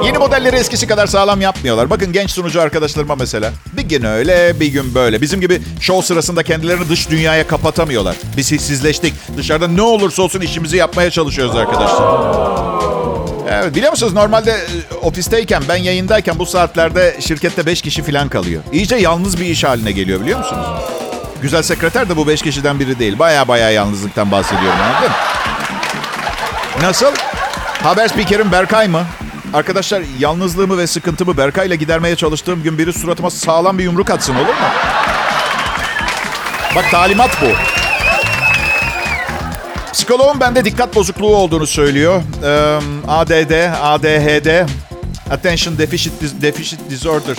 Yeni 0.05 0.17
modelleri 0.17 0.55
eskisi 0.55 0.87
kadar 0.87 1.07
sağlam 1.07 1.41
yapmıyorlar. 1.41 1.89
Bakın 1.89 2.13
genç 2.13 2.31
sunucu 2.31 2.61
arkadaşlarıma 2.61 3.15
mesela. 3.15 3.51
Bir 3.73 3.81
gün 3.81 4.03
öyle, 4.03 4.59
bir 4.59 4.67
gün 4.67 4.95
böyle. 4.95 5.21
Bizim 5.21 5.41
gibi 5.41 5.61
show 5.81 6.07
sırasında 6.07 6.43
kendilerini 6.43 6.89
dış 6.89 7.09
dünyaya 7.09 7.47
kapatamıyorlar. 7.47 8.15
Biz 8.37 8.51
hissizleştik. 8.51 9.13
Dışarıda 9.37 9.67
ne 9.67 9.81
olursa 9.81 10.21
olsun 10.23 10.41
işimizi 10.41 10.77
yapmaya 10.77 11.11
çalışıyoruz 11.11 11.55
arkadaşlar. 11.55 12.03
Evet, 13.51 13.75
biliyor 13.75 13.91
musunuz 13.91 14.13
normalde 14.13 14.51
e, 14.51 14.95
ofisteyken, 15.01 15.63
ben 15.69 15.75
yayındayken 15.75 16.39
bu 16.39 16.45
saatlerde 16.45 17.17
şirkette 17.19 17.65
5 17.65 17.81
kişi 17.81 18.03
falan 18.03 18.29
kalıyor. 18.29 18.63
İyice 18.73 18.95
yalnız 18.95 19.39
bir 19.39 19.45
iş 19.45 19.63
haline 19.63 19.91
geliyor 19.91 20.21
biliyor 20.21 20.39
musunuz? 20.39 20.65
Güzel 21.41 21.61
sekreter 21.61 22.09
de 22.09 22.17
bu 22.17 22.27
5 22.27 22.41
kişiden 22.41 22.79
biri 22.79 22.99
değil. 22.99 23.19
Baya 23.19 23.47
baya 23.47 23.71
yalnızlıktan 23.71 24.31
bahsediyorum 24.31 24.79
anladın? 24.81 25.11
Nasıl? 26.81 27.13
Haber 27.83 28.07
spikerim 28.07 28.51
Berkay 28.51 28.87
mı? 28.87 29.05
Arkadaşlar 29.53 30.03
yalnızlığımı 30.19 30.77
ve 30.77 30.87
sıkıntımı 30.87 31.37
Berkay'la 31.37 31.75
gidermeye 31.75 32.15
çalıştığım 32.15 32.63
gün 32.63 32.77
biri 32.77 32.93
suratıma 32.93 33.29
sağlam 33.29 33.77
bir 33.77 33.83
yumruk 33.83 34.09
atsın 34.09 34.35
olur 34.35 34.47
mu? 34.47 34.69
Bak 36.75 36.85
talimat 36.91 37.29
bu. 37.41 37.45
Psikoloğum 39.93 40.39
bende 40.39 40.65
dikkat 40.65 40.95
bozukluğu 40.95 41.35
olduğunu 41.35 41.67
söylüyor. 41.67 42.21
ADD, 43.07 43.71
ADHD, 43.81 44.67
Attention 45.31 45.77
Deficit, 45.77 46.13
Deficit 46.41 46.89
Disorder. 46.89 47.35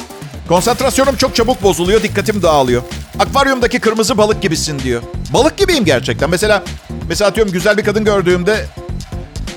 Konsantrasyonum 0.48 1.16
çok 1.16 1.34
çabuk 1.34 1.62
bozuluyor, 1.62 2.02
dikkatim 2.02 2.42
dağılıyor. 2.42 2.82
Akvaryumdaki 3.18 3.80
kırmızı 3.80 4.18
balık 4.18 4.42
gibisin 4.42 4.78
diyor. 4.78 5.02
Balık 5.32 5.56
gibiyim 5.56 5.84
gerçekten. 5.84 6.30
Mesela 6.30 6.62
mesela 7.08 7.30
atıyorum 7.30 7.52
güzel 7.52 7.76
bir 7.76 7.84
kadın 7.84 8.04
gördüğümde 8.04 8.66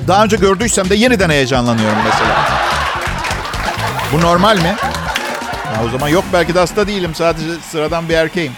daha 0.08 0.24
önce 0.24 0.36
gördüysem 0.38 0.90
de 0.90 0.96
yeniden 0.96 1.30
heyecanlanıyorum 1.30 1.98
mesela. 2.06 2.36
Bu 4.14 4.22
normal 4.22 4.58
mi? 4.58 4.76
Ha, 5.66 5.82
o 5.88 5.90
zaman 5.90 6.08
yok 6.10 6.24
belki 6.34 6.56
de 6.56 6.60
hasta 6.60 6.88
değilim. 6.88 7.16
Sadece 7.16 7.48
sıradan 7.72 8.10
bir 8.10 8.14
erkeğim. 8.14 8.54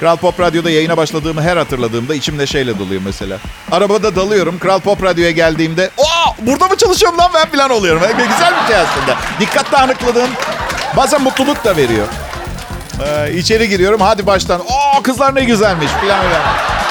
Kral 0.00 0.16
Pop 0.16 0.40
Radyo'da 0.40 0.70
yayına 0.70 0.96
başladığımı 0.96 1.42
her 1.42 1.56
hatırladığımda 1.56 2.14
içim 2.14 2.38
neşeyle 2.38 2.78
doluyor 2.78 3.02
mesela. 3.04 3.38
Arabada 3.72 4.16
dalıyorum. 4.16 4.58
Kral 4.58 4.80
Pop 4.80 5.02
Radyo'ya 5.02 5.30
geldiğimde 5.30 5.90
''Aa 5.98 6.32
burada 6.38 6.66
mı 6.68 6.76
çalışıyorum 6.76 7.18
lan 7.18 7.30
ben?'' 7.34 7.50
falan 7.56 7.70
oluyorum. 7.70 8.02
Yani 8.02 8.28
güzel 8.28 8.52
bir 8.62 8.66
şey 8.66 8.76
aslında. 8.76 9.16
Dikkat 9.40 9.72
dağınıklığın 9.72 10.30
bazen 10.96 11.22
mutluluk 11.22 11.64
da 11.64 11.76
veriyor. 11.76 12.06
Ee, 13.06 13.32
içeri 13.34 13.68
giriyorum 13.68 14.00
hadi 14.00 14.26
baştan. 14.26 14.60
''Oo 14.60 15.02
kızlar 15.02 15.34
ne 15.34 15.44
güzelmiş'' 15.44 15.90
falan 15.90 16.24
öyle. 16.24 16.36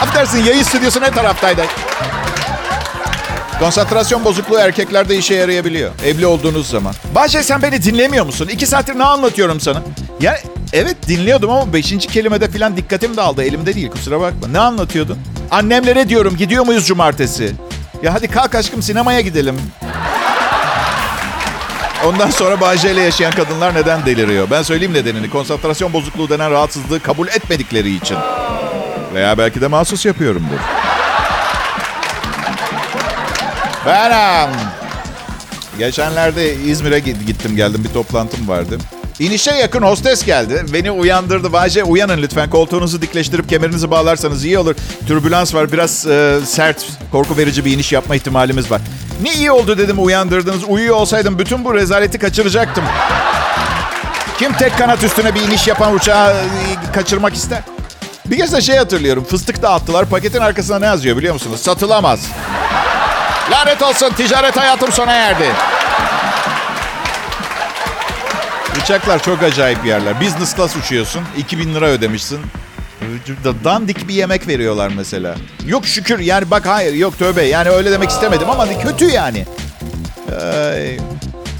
Affedersin 0.01 0.43
yayın 0.43 0.63
stüdyosu 0.63 1.01
ne 1.01 1.11
taraftaydı? 1.11 1.61
Konsantrasyon 3.59 4.25
bozukluğu 4.25 4.57
erkeklerde 4.57 5.17
işe 5.17 5.35
yarayabiliyor. 5.35 5.91
Evli 6.05 6.25
olduğunuz 6.25 6.69
zaman. 6.69 6.93
Bahçe 7.15 7.43
sen 7.43 7.61
beni 7.61 7.83
dinlemiyor 7.83 8.25
musun? 8.25 8.47
İki 8.51 8.67
saattir 8.67 8.99
ne 8.99 9.03
anlatıyorum 9.03 9.59
sana? 9.59 9.81
Yani 10.21 10.37
evet 10.73 10.97
dinliyordum 11.07 11.49
ama 11.49 11.73
beşinci 11.73 12.07
kelimede 12.07 12.47
falan 12.47 12.77
dikkatim 12.77 13.17
dağıldı. 13.17 13.43
Elimde 13.43 13.73
değil 13.75 13.91
kusura 13.91 14.19
bakma. 14.21 14.47
Ne 14.47 14.59
anlatıyordun? 14.59 15.17
Annemlere 15.51 16.09
diyorum 16.09 16.37
gidiyor 16.37 16.65
muyuz 16.65 16.87
cumartesi? 16.87 17.51
Ya 18.03 18.13
hadi 18.13 18.27
kalk 18.27 18.55
aşkım 18.55 18.81
sinemaya 18.81 19.21
gidelim. 19.21 19.61
Ondan 22.05 22.29
sonra 22.29 22.61
Bahçe 22.61 22.91
ile 22.91 23.01
yaşayan 23.01 23.31
kadınlar 23.31 23.75
neden 23.75 24.05
deliriyor? 24.05 24.47
Ben 24.51 24.61
söyleyeyim 24.61 24.93
nedenini. 24.93 25.29
Konsantrasyon 25.29 25.93
bozukluğu 25.93 26.29
denen 26.29 26.51
rahatsızlığı 26.51 26.99
kabul 26.99 27.27
etmedikleri 27.27 27.95
için. 27.95 28.17
Veya 29.13 29.37
belki 29.37 29.61
de 29.61 29.67
mahsus 29.67 30.05
yapıyorumdur. 30.05 30.59
Benim. 33.87 34.55
Geçenlerde 35.79 36.55
İzmir'e 36.55 36.99
gittim 36.99 37.55
geldim 37.55 37.83
bir 37.83 37.93
toplantım 37.93 38.47
vardı. 38.47 38.77
İnişe 39.19 39.51
yakın 39.51 39.81
hostes 39.81 40.25
geldi. 40.25 40.65
Beni 40.73 40.91
uyandırdı. 40.91 41.53
Bayce 41.53 41.83
uyanın 41.83 42.21
lütfen. 42.21 42.49
Koltuğunuzu 42.49 43.01
dikleştirip 43.01 43.49
kemerinizi 43.49 43.91
bağlarsanız 43.91 44.45
iyi 44.45 44.59
olur. 44.59 44.75
Türbülans 45.07 45.55
var. 45.55 45.71
Biraz 45.71 46.07
e, 46.07 46.39
sert, 46.45 46.85
korku 47.11 47.37
verici 47.37 47.65
bir 47.65 47.71
iniş 47.71 47.91
yapma 47.91 48.15
ihtimalimiz 48.15 48.71
var. 48.71 48.81
Ne 49.21 49.33
iyi 49.33 49.51
oldu 49.51 49.77
dedim 49.77 50.05
uyandırdınız. 50.05 50.63
Uyuyor 50.67 50.95
olsaydım 50.95 51.39
bütün 51.39 51.65
bu 51.65 51.75
rezaleti 51.75 52.19
kaçıracaktım. 52.19 52.83
Kim 54.39 54.53
tek 54.53 54.77
kanat 54.77 55.03
üstüne 55.03 55.35
bir 55.35 55.41
iniş 55.41 55.67
yapan 55.67 55.93
uçağı 55.93 56.31
e, 56.31 56.43
kaçırmak 56.93 57.33
ister? 57.33 57.61
Bir 58.25 58.37
kez 58.37 58.53
de 58.53 58.61
şey 58.61 58.77
hatırlıyorum. 58.77 59.23
Fıstık 59.23 59.61
dağıttılar. 59.61 60.05
Paketin 60.05 60.39
arkasında 60.39 60.79
ne 60.79 60.85
yazıyor 60.85 61.17
biliyor 61.17 61.33
musunuz? 61.33 61.61
Satılamaz. 61.61 62.19
Lanet 63.51 63.81
olsun 63.81 64.09
ticaret 64.09 64.57
hayatım 64.57 64.91
sona 64.91 65.11
erdi. 65.11 65.45
Uçaklar 68.83 69.23
çok 69.23 69.43
acayip 69.43 69.85
yerler. 69.85 70.21
Business 70.21 70.55
class 70.55 70.75
uçuyorsun. 70.75 71.21
2000 71.37 71.75
lira 71.75 71.85
ödemişsin. 71.85 72.39
Dandik 73.63 74.07
bir 74.07 74.13
yemek 74.13 74.47
veriyorlar 74.47 74.91
mesela. 74.95 75.35
Yok 75.65 75.85
şükür 75.85 76.19
yani 76.19 76.51
bak 76.51 76.65
hayır 76.65 76.93
yok 76.93 77.19
tövbe. 77.19 77.43
Yani 77.43 77.69
öyle 77.69 77.91
demek 77.91 78.09
istemedim 78.09 78.49
ama 78.49 78.79
kötü 78.79 79.05
yani. 79.05 79.45
Ee, 80.41 80.97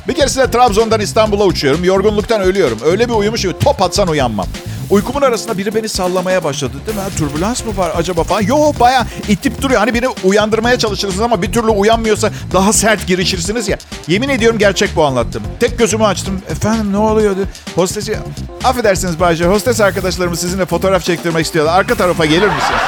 bir 0.08 0.14
keresinde 0.16 0.52
Trabzon'dan 0.52 1.02
İstanbul'a 1.02 1.44
uçuyorum. 1.44 1.84
Yorgunluktan 1.84 2.42
ölüyorum. 2.42 2.80
Öyle 2.86 3.10
bir 3.10 3.14
uyumuşum 3.14 3.54
top 3.64 3.82
atsan 3.82 4.08
uyanmam. 4.08 4.48
Uykumun 4.90 5.22
arasında 5.22 5.58
biri 5.58 5.76
beni 5.76 5.90
sallamaya 5.90 6.44
başladı 6.44 6.74
değil 6.88 6.98
mi? 6.98 7.04
Türbülans 7.18 7.66
mı 7.66 7.78
var 7.78 7.92
acaba 7.96 8.24
falan? 8.24 8.42
Yok 8.42 8.80
baya 8.80 9.08
itip 9.28 9.62
duruyor. 9.62 9.80
Hani 9.80 9.94
beni 9.94 10.08
uyandırmaya 10.24 10.80
çalışırsınız 10.80 11.22
ama 11.22 11.42
bir 11.42 11.52
türlü 11.52 11.70
uyanmıyorsa 11.70 12.30
daha 12.54 12.74
sert 12.74 13.08
girişirsiniz 13.08 13.68
ya. 13.68 13.78
Yemin 14.08 14.30
ediyorum 14.30 14.60
gerçek 14.60 14.96
bu 14.96 15.06
anlattım. 15.06 15.44
Tek 15.60 15.80
gözümü 15.80 16.04
açtım. 16.04 16.42
Efendim 16.50 16.94
ne 16.94 16.98
oluyordu? 16.98 17.40
Hostesi... 17.76 18.18
Affedersiniz 18.64 19.20
Bayce. 19.20 19.46
Hostes 19.46 19.82
arkadaşlarımız 19.82 20.40
sizinle 20.40 20.66
fotoğraf 20.66 21.04
çektirmek 21.04 21.46
istiyorlar. 21.46 21.80
Arka 21.80 21.96
tarafa 21.96 22.26
gelir 22.26 22.48
misiniz? 22.48 22.82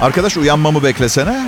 Arkadaş 0.00 0.36
uyanmamı 0.36 0.82
beklesene. 0.82 1.46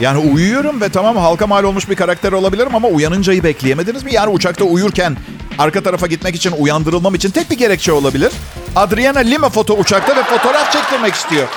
Yani 0.00 0.18
uyuyorum 0.18 0.80
ve 0.80 0.88
tamam 0.88 1.16
halka 1.16 1.46
mal 1.46 1.64
olmuş 1.64 1.90
bir 1.90 1.96
karakter 1.96 2.32
olabilirim 2.32 2.74
ama 2.74 2.88
uyanıncayı 2.88 3.44
bekleyemediniz 3.44 4.04
mi? 4.04 4.14
Yani 4.14 4.30
uçakta 4.30 4.64
uyurken 4.64 5.16
arka 5.58 5.82
tarafa 5.82 6.06
gitmek 6.06 6.34
için 6.34 6.52
uyandırılmam 6.58 7.14
için 7.14 7.30
tek 7.30 7.50
bir 7.50 7.58
gerekçe 7.58 7.92
olabilir. 7.92 8.32
Adriana 8.76 9.18
Lima 9.18 9.48
foto 9.48 9.74
uçakta 9.74 10.16
ve 10.16 10.22
fotoğraf 10.22 10.72
çektirmek 10.72 11.14
istiyor. 11.14 11.48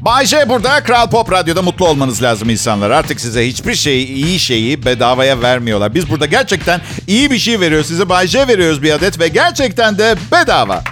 Bay 0.00 0.26
J 0.26 0.48
burada. 0.48 0.82
Kral 0.82 1.10
Pop 1.10 1.32
Radyo'da 1.32 1.62
mutlu 1.62 1.88
olmanız 1.88 2.22
lazım 2.22 2.50
insanlar. 2.50 2.90
Artık 2.90 3.20
size 3.20 3.48
hiçbir 3.48 3.74
şeyi, 3.74 4.06
iyi 4.06 4.38
şeyi 4.38 4.84
bedavaya 4.84 5.42
vermiyorlar. 5.42 5.94
Biz 5.94 6.10
burada 6.10 6.26
gerçekten 6.26 6.80
iyi 7.06 7.30
bir 7.30 7.38
şey 7.38 7.60
veriyoruz 7.60 7.86
size. 7.86 8.08
Bay 8.08 8.26
J 8.26 8.48
veriyoruz 8.48 8.82
bir 8.82 8.92
adet 8.92 9.20
ve 9.20 9.28
gerçekten 9.28 9.98
de 9.98 10.16
bedava. 10.32 10.82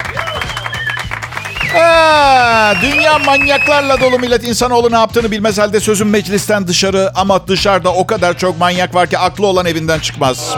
Aa, 1.77 2.75
dünya 2.83 3.19
manyaklarla 3.19 4.01
dolu 4.01 4.19
millet. 4.19 4.45
İnsanoğlu 4.45 4.93
ne 4.93 4.99
yaptığını 4.99 5.31
bilmez 5.31 5.59
halde 5.59 5.81
sözün 5.81 6.07
meclisten 6.07 6.69
dışarı 6.69 7.13
ama 7.15 7.47
dışarıda 7.47 7.93
o 7.93 8.07
kadar 8.07 8.39
çok 8.39 8.59
manyak 8.59 8.95
var 8.95 9.07
ki 9.11 9.19
aklı 9.19 9.47
olan 9.47 9.67
evinden 9.67 9.99
çıkmaz. 9.99 10.55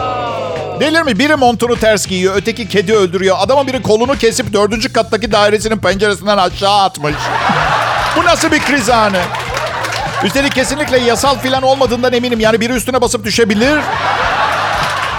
Delir 0.79 1.01
mi? 1.01 1.19
Biri 1.19 1.35
montunu 1.35 1.79
ters 1.79 2.07
giyiyor, 2.07 2.35
öteki 2.35 2.67
kedi 2.67 2.93
öldürüyor. 2.93 3.35
Adama 3.39 3.67
biri 3.67 3.81
kolunu 3.81 4.17
kesip 4.17 4.53
dördüncü 4.53 4.93
kattaki 4.93 5.31
dairesinin 5.31 5.77
penceresinden 5.77 6.37
aşağı 6.37 6.81
atmış. 6.83 7.15
Bu 8.17 8.23
nasıl 8.25 8.51
bir 8.51 8.59
kriz 8.59 8.89
anı? 8.89 9.21
Üstelik 10.23 10.55
kesinlikle 10.55 10.97
yasal 10.97 11.39
filan 11.39 11.63
olmadığından 11.63 12.13
eminim. 12.13 12.39
Yani 12.39 12.61
biri 12.61 12.73
üstüne 12.73 13.01
basıp 13.01 13.23
düşebilir. 13.25 13.79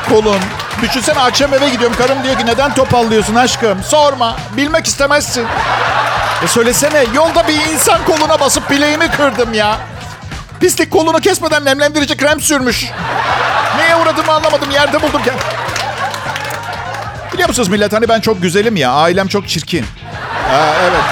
Kolun. 0.08 0.40
Düşünsene 0.82 1.20
akşam 1.20 1.54
eve 1.54 1.68
gidiyorum. 1.68 1.96
Karım 1.98 2.22
diyor 2.24 2.38
ki 2.38 2.46
neden 2.46 2.74
topallıyorsun 2.74 3.34
aşkım? 3.34 3.82
Sorma. 3.82 4.36
Bilmek 4.56 4.86
istemezsin. 4.86 5.46
E 6.44 6.46
söylesene 6.48 7.04
yolda 7.14 7.48
bir 7.48 7.72
insan 7.72 8.04
koluna 8.04 8.40
basıp 8.40 8.70
bileğimi 8.70 9.10
kırdım 9.10 9.54
ya. 9.54 9.76
Pislik 10.60 10.90
kolunu 10.90 11.20
kesmeden 11.20 11.64
nemlendirici 11.64 12.16
krem 12.16 12.40
sürmüş. 12.40 12.86
Neye 13.76 13.96
uğradığımı 13.96 14.32
anlamadım. 14.32 14.70
Yerde 14.70 15.02
buldum. 15.02 15.22
Ya. 15.26 15.34
Biliyor 17.32 17.48
musunuz 17.48 17.68
millet 17.68 17.92
hani 17.92 18.08
ben 18.08 18.20
çok 18.20 18.42
güzelim 18.42 18.76
ya. 18.76 18.92
Ailem 18.92 19.28
çok 19.28 19.48
çirkin. 19.48 19.86
Aa, 20.52 20.74
evet. 20.82 21.02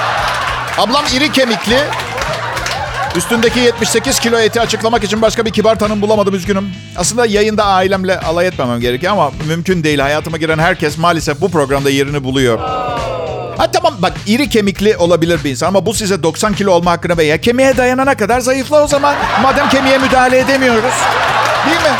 Ablam 0.78 1.04
iri 1.14 1.32
kemikli. 1.32 1.78
Üstündeki 3.16 3.60
78 3.60 4.20
kilo 4.20 4.38
eti 4.38 4.60
açıklamak 4.60 5.04
için 5.04 5.22
başka 5.22 5.44
bir 5.44 5.50
kibar 5.50 5.78
tanım 5.78 6.02
bulamadım 6.02 6.34
üzgünüm. 6.34 6.70
Aslında 6.96 7.26
yayında 7.26 7.64
ailemle 7.64 8.20
alay 8.20 8.46
etmemem 8.46 8.80
gerekiyor 8.80 9.12
ama 9.12 9.30
mümkün 9.48 9.84
değil. 9.84 9.98
Hayatıma 9.98 10.36
giren 10.36 10.58
herkes 10.58 10.98
maalesef 10.98 11.40
bu 11.40 11.50
programda 11.50 11.90
yerini 11.90 12.24
buluyor. 12.24 12.58
Ha 13.58 13.70
tamam 13.72 13.94
bak 13.98 14.12
iri 14.26 14.48
kemikli 14.48 14.96
olabilir 14.96 15.40
bir 15.44 15.50
insan 15.50 15.68
ama 15.68 15.86
bu 15.86 15.94
size 15.94 16.22
90 16.22 16.54
kilo 16.54 16.72
olma 16.72 16.90
hakkını 16.90 17.16
ve 17.16 17.24
ya 17.24 17.40
kemiğe 17.40 17.76
dayanana 17.76 18.16
kadar 18.16 18.40
zayıfla 18.40 18.84
o 18.84 18.86
zaman. 18.86 19.14
Madem 19.42 19.68
kemiğe 19.68 19.98
müdahale 19.98 20.38
edemiyoruz. 20.38 20.94
Değil 21.66 21.80
mi? 21.80 21.96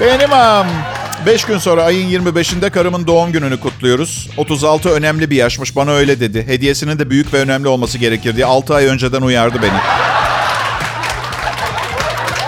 Benim 0.00 0.32
am. 0.32 0.66
5 1.26 1.44
gün 1.44 1.58
sonra 1.58 1.84
ayın 1.84 2.24
25'inde 2.24 2.70
karımın 2.70 3.06
doğum 3.06 3.32
gününü 3.32 3.60
kutluyoruz. 3.60 4.28
36 4.36 4.88
önemli 4.90 5.30
bir 5.30 5.36
yaşmış 5.36 5.76
bana 5.76 5.92
öyle 5.92 6.20
dedi. 6.20 6.46
Hediyesinin 6.46 6.98
de 6.98 7.10
büyük 7.10 7.34
ve 7.34 7.38
önemli 7.38 7.68
olması 7.68 7.98
gerekir 7.98 8.36
diye 8.36 8.46
6 8.46 8.74
ay 8.74 8.86
önceden 8.86 9.22
uyardı 9.22 9.62
beni. 9.62 9.78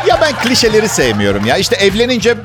Ya 0.08 0.18
ben 0.20 0.32
klişeleri 0.38 0.88
sevmiyorum 0.88 1.46
ya. 1.46 1.56
İşte 1.56 1.76
evlenince 1.76 2.36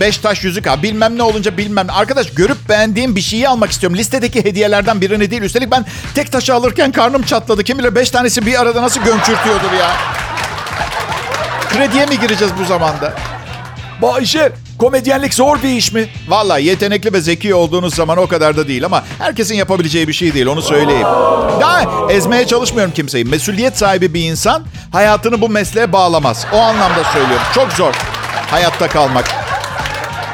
5 0.00 0.18
taş 0.18 0.44
yüzük 0.44 0.66
ha 0.66 0.82
bilmem 0.82 1.18
ne 1.18 1.22
olunca 1.22 1.56
bilmem. 1.56 1.86
Arkadaş 1.90 2.30
görüp 2.34 2.68
beğendiğim 2.68 3.16
bir 3.16 3.20
şeyi 3.20 3.48
almak 3.48 3.70
istiyorum. 3.70 3.98
Listedeki 3.98 4.44
hediyelerden 4.44 5.00
birini 5.00 5.30
değil. 5.30 5.42
Üstelik 5.42 5.70
ben 5.70 5.86
tek 6.14 6.32
taşı 6.32 6.54
alırken 6.54 6.92
karnım 6.92 7.22
çatladı. 7.22 7.64
Kim 7.64 7.78
bilir 7.78 7.94
5 7.94 8.10
tanesi 8.10 8.46
bir 8.46 8.60
arada 8.60 8.82
nasıl 8.82 9.00
gömçürtüyordur 9.00 9.72
ya. 9.80 9.90
Krediye 11.68 12.06
mi 12.06 12.20
gireceğiz 12.20 12.52
bu 12.60 12.64
zamanda? 12.64 13.14
Bayşe, 14.02 14.52
komedyenlik 14.82 15.34
zor 15.34 15.62
bir 15.62 15.68
iş 15.68 15.92
mi? 15.92 16.08
Valla 16.28 16.58
yetenekli 16.58 17.12
ve 17.12 17.20
zeki 17.20 17.54
olduğunuz 17.54 17.94
zaman 17.94 18.18
o 18.18 18.26
kadar 18.26 18.56
da 18.56 18.68
değil 18.68 18.84
ama 18.84 19.04
herkesin 19.18 19.54
yapabileceği 19.54 20.08
bir 20.08 20.12
şey 20.12 20.34
değil 20.34 20.46
onu 20.46 20.62
söyleyeyim. 20.62 21.06
Daha 21.60 22.12
ezmeye 22.12 22.46
çalışmıyorum 22.46 22.94
kimseyi. 22.94 23.24
Mesuliyet 23.24 23.78
sahibi 23.78 24.14
bir 24.14 24.30
insan 24.30 24.64
hayatını 24.92 25.40
bu 25.40 25.48
mesleğe 25.48 25.92
bağlamaz. 25.92 26.46
O 26.52 26.56
anlamda 26.56 27.04
söylüyorum. 27.04 27.46
Çok 27.54 27.72
zor 27.72 27.94
hayatta 28.50 28.88
kalmak. 28.88 29.24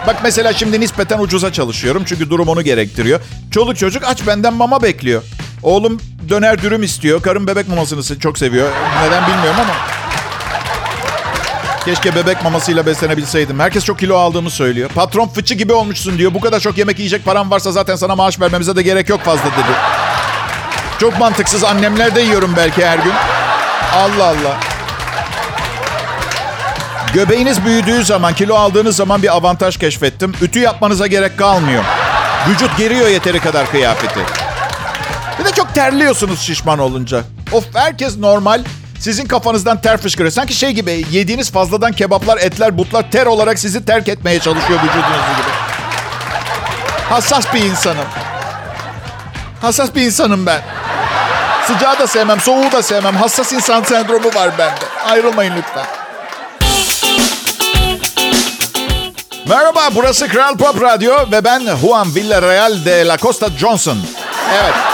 Bak 0.06 0.16
mesela 0.22 0.52
şimdi 0.52 0.80
nispeten 0.80 1.18
ucuza 1.18 1.52
çalışıyorum 1.52 2.02
çünkü 2.06 2.30
durum 2.30 2.48
onu 2.48 2.62
gerektiriyor. 2.62 3.20
Çoluk 3.50 3.76
çocuk 3.76 4.02
aç 4.06 4.26
benden 4.26 4.54
mama 4.54 4.82
bekliyor. 4.82 5.22
Oğlum 5.62 6.00
döner 6.28 6.62
dürüm 6.62 6.82
istiyor. 6.82 7.22
Karım 7.22 7.46
bebek 7.46 7.68
mamasını 7.68 8.18
çok 8.18 8.38
seviyor. 8.38 8.70
Neden 9.04 9.26
bilmiyorum 9.26 9.61
ama. 9.61 9.74
Keşke 11.88 12.14
bebek 12.14 12.44
mamasıyla 12.44 12.87
beslenebilseydim. 12.87 13.61
Herkes 13.61 13.85
çok 13.85 13.98
kilo 13.98 14.16
aldığımı 14.16 14.51
söylüyor. 14.51 14.90
Patron 14.94 15.29
fıçı 15.29 15.55
gibi 15.55 15.72
olmuşsun 15.72 16.18
diyor. 16.18 16.35
Bu 16.35 16.40
kadar 16.40 16.61
çok 16.61 16.79
yemek 16.79 16.98
yiyecek 16.98 17.24
param 17.24 17.51
varsa 17.51 17.72
zaten 17.72 17.96
sana 17.96 18.16
maaş 18.16 18.40
vermemize 18.40 18.77
de 18.77 18.83
gerek 18.83 19.09
yok 19.09 19.20
fazla 19.20 19.44
dedi. 19.44 19.77
Çok 21.01 21.18
mantıksız. 21.18 21.64
Annemler 21.64 22.14
de 22.14 22.20
yiyorum 22.20 22.55
belki 22.57 22.87
her 22.87 22.98
gün. 22.98 23.12
Allah 23.94 24.24
Allah. 24.24 24.57
Göbeğiniz 27.14 27.64
büyüdüğü 27.64 28.05
zaman, 28.05 28.35
kilo 28.35 28.55
aldığınız 28.55 28.96
zaman 28.96 29.22
bir 29.22 29.37
avantaj 29.37 29.77
keşfettim. 29.77 30.33
Ütü 30.42 30.59
yapmanıza 30.59 31.07
gerek 31.07 31.38
kalmıyor. 31.38 31.85
Vücut 32.48 32.79
geriyor 32.79 33.09
yeteri 33.09 33.40
kadar 33.40 33.70
kıyafeti. 33.70 34.20
Bir 35.38 35.44
de 35.44 35.53
çok 35.53 35.74
terliyorsunuz 35.74 36.40
şişman 36.40 36.79
olunca. 36.79 37.22
Of 37.53 37.64
herkes 37.74 38.18
normal. 38.18 38.64
Sizin 39.00 39.26
kafanızdan 39.26 39.80
ter 39.80 39.96
fışkırıyor. 39.96 40.32
Sanki 40.32 40.54
şey 40.54 40.70
gibi 40.70 41.04
yediğiniz 41.11 41.50
fazladan 41.50 41.92
kebaplar, 41.92 42.38
etler, 42.38 42.78
butlar 42.78 43.11
ter 43.11 43.26
olarak 43.26 43.58
sizi 43.58 43.84
terk 43.84 44.08
etmeye 44.08 44.40
çalışıyor 44.40 44.78
vücudunuzu 44.78 45.32
gibi. 45.37 45.50
Hassas 47.08 47.54
bir 47.54 47.64
insanım. 47.64 48.06
Hassas 49.61 49.94
bir 49.94 50.02
insanım 50.02 50.46
ben. 50.46 50.61
Sıcağı 51.66 51.98
da 51.98 52.06
sevmem, 52.06 52.40
soğuğu 52.40 52.72
da 52.72 52.82
sevmem. 52.82 53.16
Hassas 53.16 53.52
insan 53.52 53.82
sendromu 53.82 54.28
var 54.34 54.50
bende. 54.58 54.84
Ayrılmayın 55.06 55.54
lütfen. 55.56 55.87
Merhaba, 59.48 59.80
burası 59.94 60.28
Kral 60.28 60.56
Pop 60.56 60.82
Radyo 60.82 61.14
ve 61.32 61.44
ben 61.44 61.62
Juan 61.80 62.14
Villarreal 62.14 62.84
de 62.84 63.06
la 63.06 63.18
Costa 63.18 63.48
Johnson. 63.58 63.98
Evet. 64.62 64.88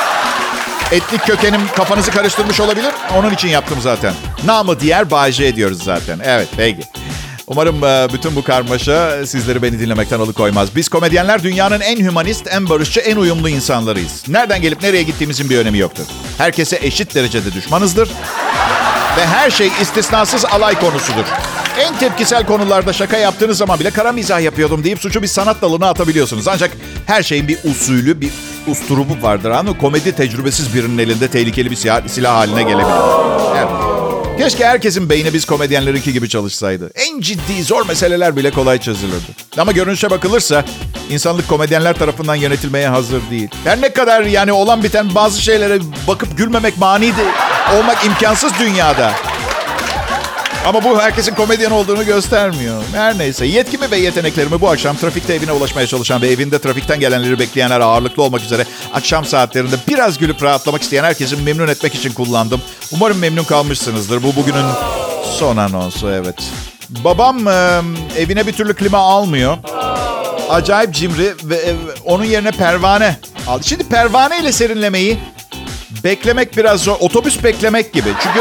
Etnik 0.93 1.27
kökenim 1.27 1.61
kafanızı 1.77 2.11
karıştırmış 2.11 2.61
olabilir. 2.61 2.91
Onun 3.17 3.31
için 3.31 3.49
yaptım 3.49 3.79
zaten. 3.81 4.15
Namı 4.45 4.81
diğer 4.81 5.11
Bayce 5.11 5.45
ediyoruz 5.45 5.83
zaten. 5.83 6.21
Evet, 6.25 6.49
peki. 6.57 6.83
Umarım 7.47 7.85
e, 7.85 8.09
bütün 8.13 8.37
bu 8.37 8.45
karmaşa 8.45 9.27
sizleri 9.27 9.63
beni 9.63 9.79
dinlemekten 9.79 10.21
alıkoymaz. 10.21 10.77
Biz 10.77 10.89
komedyenler 10.89 11.43
dünyanın 11.43 11.81
en 11.81 11.97
hümanist, 11.97 12.47
en 12.51 12.69
barışçı, 12.69 13.01
en 13.01 13.17
uyumlu 13.17 13.49
insanlarıyız. 13.49 14.25
Nereden 14.29 14.63
gelip 14.63 14.83
nereye 14.83 15.03
gittiğimizin 15.03 15.51
bir 15.51 15.59
önemi 15.59 15.79
yoktur. 15.79 16.05
Herkese 16.39 16.79
eşit 16.83 17.15
derecede 17.15 17.53
düşmanızdır. 17.53 18.09
Ve 19.17 19.27
her 19.27 19.51
şey 19.51 19.71
istisnasız 19.83 20.45
alay 20.45 20.81
konusudur. 20.81 21.25
En 21.79 21.99
tepkisel 21.99 22.47
konularda 22.47 22.93
şaka 22.93 23.17
yaptığınız 23.17 23.59
zaman 23.59 23.81
bile 23.81 23.91
kara 23.91 24.13
mizah 24.13 24.41
yapıyordum 24.41 24.85
deyip 24.85 24.99
suçu 24.99 25.23
bir 25.23 25.27
sanat 25.27 25.63
dalına 25.63 25.89
atabiliyorsunuz. 25.89 26.49
Ancak 26.49 26.71
her 27.07 27.23
şeyin 27.23 27.49
bir 27.49 27.59
usulü, 27.65 28.21
bir 28.21 28.31
usturubu 28.69 29.23
vardır. 29.23 29.51
Hani 29.51 29.79
komedi 29.79 30.17
tecrübesiz 30.17 30.75
birinin 30.75 30.99
elinde 30.99 31.29
tehlikeli 31.29 31.71
bir 31.71 31.77
silah, 31.77 32.09
silah 32.09 32.37
haline 32.37 32.63
gelebilir. 32.63 33.35
Keşke 34.39 34.67
herkesin 34.67 35.09
beyni 35.09 35.35
biz 35.35 35.45
komedyenlerinki 35.45 36.13
gibi 36.13 36.29
çalışsaydı. 36.29 36.91
En 36.95 37.21
ciddi, 37.21 37.63
zor 37.63 37.87
meseleler 37.87 38.37
bile 38.37 38.51
kolay 38.51 38.81
çözülürdü. 38.81 39.33
Ama 39.59 39.73
görünüşe 39.73 40.11
bakılırsa 40.11 40.65
insanlık 41.11 41.49
komedyenler 41.49 41.99
tarafından 41.99 42.35
yönetilmeye 42.35 42.89
hazır 42.89 43.23
değil. 43.31 43.49
Her 43.65 43.81
ne 43.81 43.93
kadar 43.93 44.23
yani 44.23 44.53
olan 44.53 44.83
biten 44.83 45.15
bazı 45.15 45.43
şeylere 45.43 45.79
bakıp 46.09 46.39
gülmemek 46.39 46.79
mani 46.79 47.17
de, 47.17 47.25
olmak 47.79 48.05
imkansız 48.05 48.53
dünyada. 48.61 49.13
Ama 50.65 50.85
bu 50.85 51.01
herkesin 51.01 51.35
komedyen 51.35 51.71
olduğunu 51.71 52.05
göstermiyor. 52.05 52.83
Her 52.93 53.19
neyse 53.19 53.47
yetkimi 53.47 53.91
ve 53.91 53.97
yeteneklerimi 53.97 54.61
bu 54.61 54.69
akşam 54.69 54.97
trafikte 54.97 55.35
evine 55.35 55.53
ulaşmaya 55.53 55.87
çalışan 55.87 56.23
ve 56.23 56.29
evinde 56.29 56.59
trafikten 56.59 57.01
gelenleri 57.01 57.39
bekleyenler 57.39 57.81
ağırlıklı 57.81 58.23
olmak 58.23 58.43
üzere 58.43 58.65
akşam 58.95 59.25
saatlerinde 59.25 59.77
biraz 59.89 60.19
gülüp 60.19 60.43
rahatlamak 60.43 60.83
isteyen 60.83 61.05
herkesin 61.05 61.43
memnun 61.43 61.69
etmek 61.69 61.95
için 61.95 62.13
kullandım. 62.13 62.61
Umarım 62.93 63.19
memnun 63.19 63.45
kalmışsınızdır. 63.45 64.23
Bu 64.23 64.37
bugünün 64.37 64.67
son 65.39 65.57
anonsu 65.57 66.11
evet. 66.11 66.37
Babam 66.89 67.49
e, 67.49 67.81
evine 68.17 68.47
bir 68.47 68.53
türlü 68.53 68.75
klima 68.75 68.99
almıyor. 68.99 69.57
Acayip 70.51 70.95
cimri 70.95 71.35
ve 71.45 71.57
e, 71.57 71.75
onun 72.05 72.25
yerine 72.25 72.51
pervane 72.51 73.17
aldı. 73.49 73.65
Şimdi 73.65 73.85
pervane 73.89 74.41
ile 74.41 74.53
serinlemeyi 74.53 75.19
beklemek 76.05 76.57
biraz 76.57 76.81
zor. 76.81 76.97
Otobüs 77.01 77.45
beklemek 77.45 77.93
gibi. 77.93 78.09
Çünkü 78.23 78.41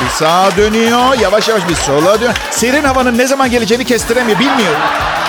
bir 0.00 0.10
sağa 0.10 0.56
dönüyor, 0.56 1.18
yavaş 1.20 1.48
yavaş 1.48 1.68
bir 1.68 1.74
sola 1.74 2.14
dönüyor. 2.20 2.34
Serin 2.50 2.84
havanın 2.84 3.18
ne 3.18 3.26
zaman 3.26 3.50
geleceğini 3.50 3.84
kestiremiyor, 3.84 4.38
bilmiyor. 4.38 4.74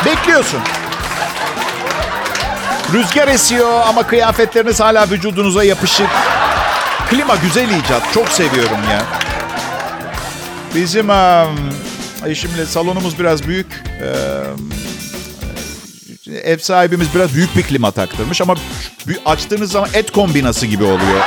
Bekliyorsun. 0.05 0.59
Rüzgar 2.93 3.27
esiyor 3.27 3.81
ama 3.87 4.07
kıyafetleriniz 4.07 4.79
hala 4.79 5.09
vücudunuza 5.09 5.63
yapışık. 5.63 6.09
Klima 7.09 7.35
güzel 7.35 7.69
icat, 7.69 8.13
çok 8.13 8.29
seviyorum 8.29 8.79
ya. 8.91 9.01
Bizim 10.75 11.09
eşimle 12.25 12.65
salonumuz 12.65 13.19
biraz 13.19 13.47
büyük. 13.47 13.83
Ee, 16.27 16.41
ev 16.43 16.57
sahibimiz 16.57 17.15
biraz 17.15 17.33
büyük 17.33 17.55
bir 17.55 17.63
klima 17.63 17.91
taktırmış 17.91 18.41
ama 18.41 18.55
açtığınız 19.25 19.71
zaman 19.71 19.89
et 19.93 20.11
kombinası 20.11 20.65
gibi 20.65 20.83
oluyor 20.83 21.21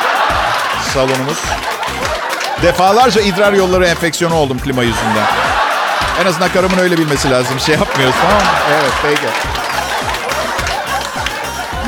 salonumuz. 0.95 1.39
Defalarca 2.63 3.21
idrar 3.21 3.53
yolları 3.53 3.87
enfeksiyonu 3.87 4.35
oldum 4.35 4.59
klima 4.59 4.83
yüzünden. 4.83 5.27
En 6.23 6.27
azından 6.27 6.49
karımın 6.53 6.79
öyle 6.79 6.99
bilmesi 6.99 7.31
lazım. 7.31 7.61
Şey 7.61 7.75
yapmıyoruz 7.75 8.17
tamam 8.23 8.37
mı? 8.43 8.49
Evet 8.73 8.93
peki. 9.03 9.27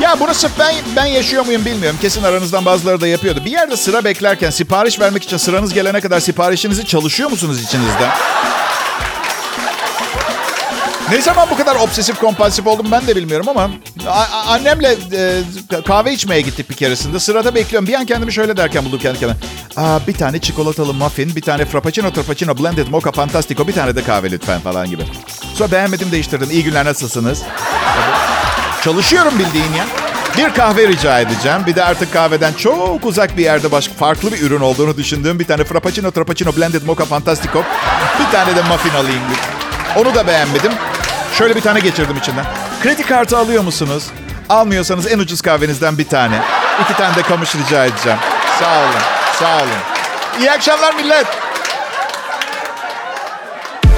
Ya 0.03 0.15
burası 0.19 0.49
ben 0.59 0.75
ben 0.95 1.05
yaşıyor 1.05 1.45
muyum 1.45 1.65
bilmiyorum. 1.65 1.99
Kesin 2.01 2.23
aranızdan 2.23 2.65
bazıları 2.65 3.01
da 3.01 3.07
yapıyordu. 3.07 3.45
Bir 3.45 3.51
yerde 3.51 3.77
sıra 3.77 4.03
beklerken 4.03 4.49
sipariş 4.49 4.99
vermek 4.99 5.23
için 5.23 5.37
sıranız 5.37 5.73
gelene 5.73 6.01
kadar 6.01 6.19
siparişinizi 6.19 6.85
çalışıyor 6.85 7.29
musunuz 7.29 7.63
içinizde? 7.63 8.07
Ne 11.11 11.21
zaman 11.21 11.47
bu 11.51 11.57
kadar 11.57 11.75
obsesif 11.75 12.19
kompulsif 12.19 12.67
oldum 12.67 12.87
ben 12.91 13.07
de 13.07 13.15
bilmiyorum 13.15 13.49
ama 13.49 13.69
annemle 14.47 14.95
e, 15.13 15.41
kahve 15.87 16.13
içmeye 16.13 16.41
gittik 16.41 16.69
bir 16.69 16.75
keresinde. 16.75 17.19
Sırada 17.19 17.55
bekliyorum. 17.55 17.87
Bir 17.87 17.93
an 17.93 18.05
kendimi 18.05 18.33
şöyle 18.33 18.57
derken 18.57 18.85
buldum 18.85 18.99
kendi 18.99 19.19
kendime. 19.19 19.39
Aa, 19.77 19.99
bir 20.07 20.13
tane 20.13 20.39
çikolatalı 20.39 20.93
muffin, 20.93 21.35
bir 21.35 21.41
tane 21.41 21.65
frappuccino, 21.65 22.11
frappuccino, 22.11 22.57
blended 22.57 22.87
mocha, 22.87 23.11
fantastico, 23.11 23.67
bir 23.67 23.73
tane 23.73 23.95
de 23.95 24.03
kahve 24.03 24.31
lütfen 24.31 24.59
falan 24.59 24.89
gibi. 24.89 25.03
Sonra 25.53 25.71
beğenmedim 25.71 26.11
değiştirdim. 26.11 26.51
İyi 26.51 26.63
günler 26.63 26.85
nasılsınız? 26.85 27.41
Çalışıyorum 28.83 29.39
bildiğin 29.39 29.73
ya. 29.73 29.85
Bir 30.37 30.53
kahve 30.53 30.87
rica 30.87 31.19
edeceğim. 31.19 31.59
Bir 31.67 31.75
de 31.75 31.83
artık 31.83 32.13
kahveden 32.13 32.53
çok 32.53 33.05
uzak 33.05 33.37
bir 33.37 33.43
yerde 33.43 33.71
başka 33.71 33.93
farklı 33.93 34.31
bir 34.31 34.41
ürün 34.41 34.59
olduğunu 34.59 34.97
düşündüğüm 34.97 35.39
bir 35.39 35.45
tane 35.45 35.63
frappuccino, 35.63 36.11
frappuccino, 36.11 36.55
blended 36.57 36.83
mocha, 36.83 37.05
fantastico. 37.05 37.63
Bir 38.19 38.31
tane 38.31 38.55
de 38.55 38.61
muffin 38.61 38.95
alayım. 38.95 39.21
Onu 39.97 40.15
da 40.15 40.27
beğenmedim. 40.27 40.71
Şöyle 41.37 41.55
bir 41.55 41.61
tane 41.61 41.79
geçirdim 41.79 42.17
içinden. 42.17 42.45
Kredi 42.83 43.03
kartı 43.03 43.37
alıyor 43.37 43.63
musunuz? 43.63 44.03
Almıyorsanız 44.49 45.07
en 45.07 45.19
ucuz 45.19 45.41
kahvenizden 45.41 45.97
bir 45.97 46.07
tane. 46.07 46.41
İki 46.83 46.97
tane 46.97 47.15
de 47.15 47.21
kamış 47.21 47.55
rica 47.55 47.85
edeceğim. 47.85 48.19
Sağ 48.59 48.79
olun, 48.79 49.01
sağ 49.39 49.55
olun. 49.57 49.81
İyi 50.39 50.51
akşamlar 50.51 50.95
millet. 50.95 51.27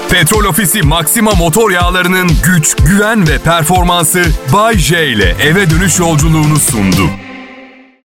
Petrol 0.09 0.45
Ofisi 0.45 0.81
Maxima 0.81 1.31
motor 1.31 1.71
yağlarının 1.71 2.31
güç, 2.43 2.75
güven 2.75 3.27
ve 3.27 3.37
performansı 3.39 4.23
Bay 4.53 4.77
J 4.77 5.07
ile 5.07 5.35
eve 5.41 5.69
dönüş 5.69 5.99
yolculuğunu 5.99 6.59
sundu. 6.59 7.09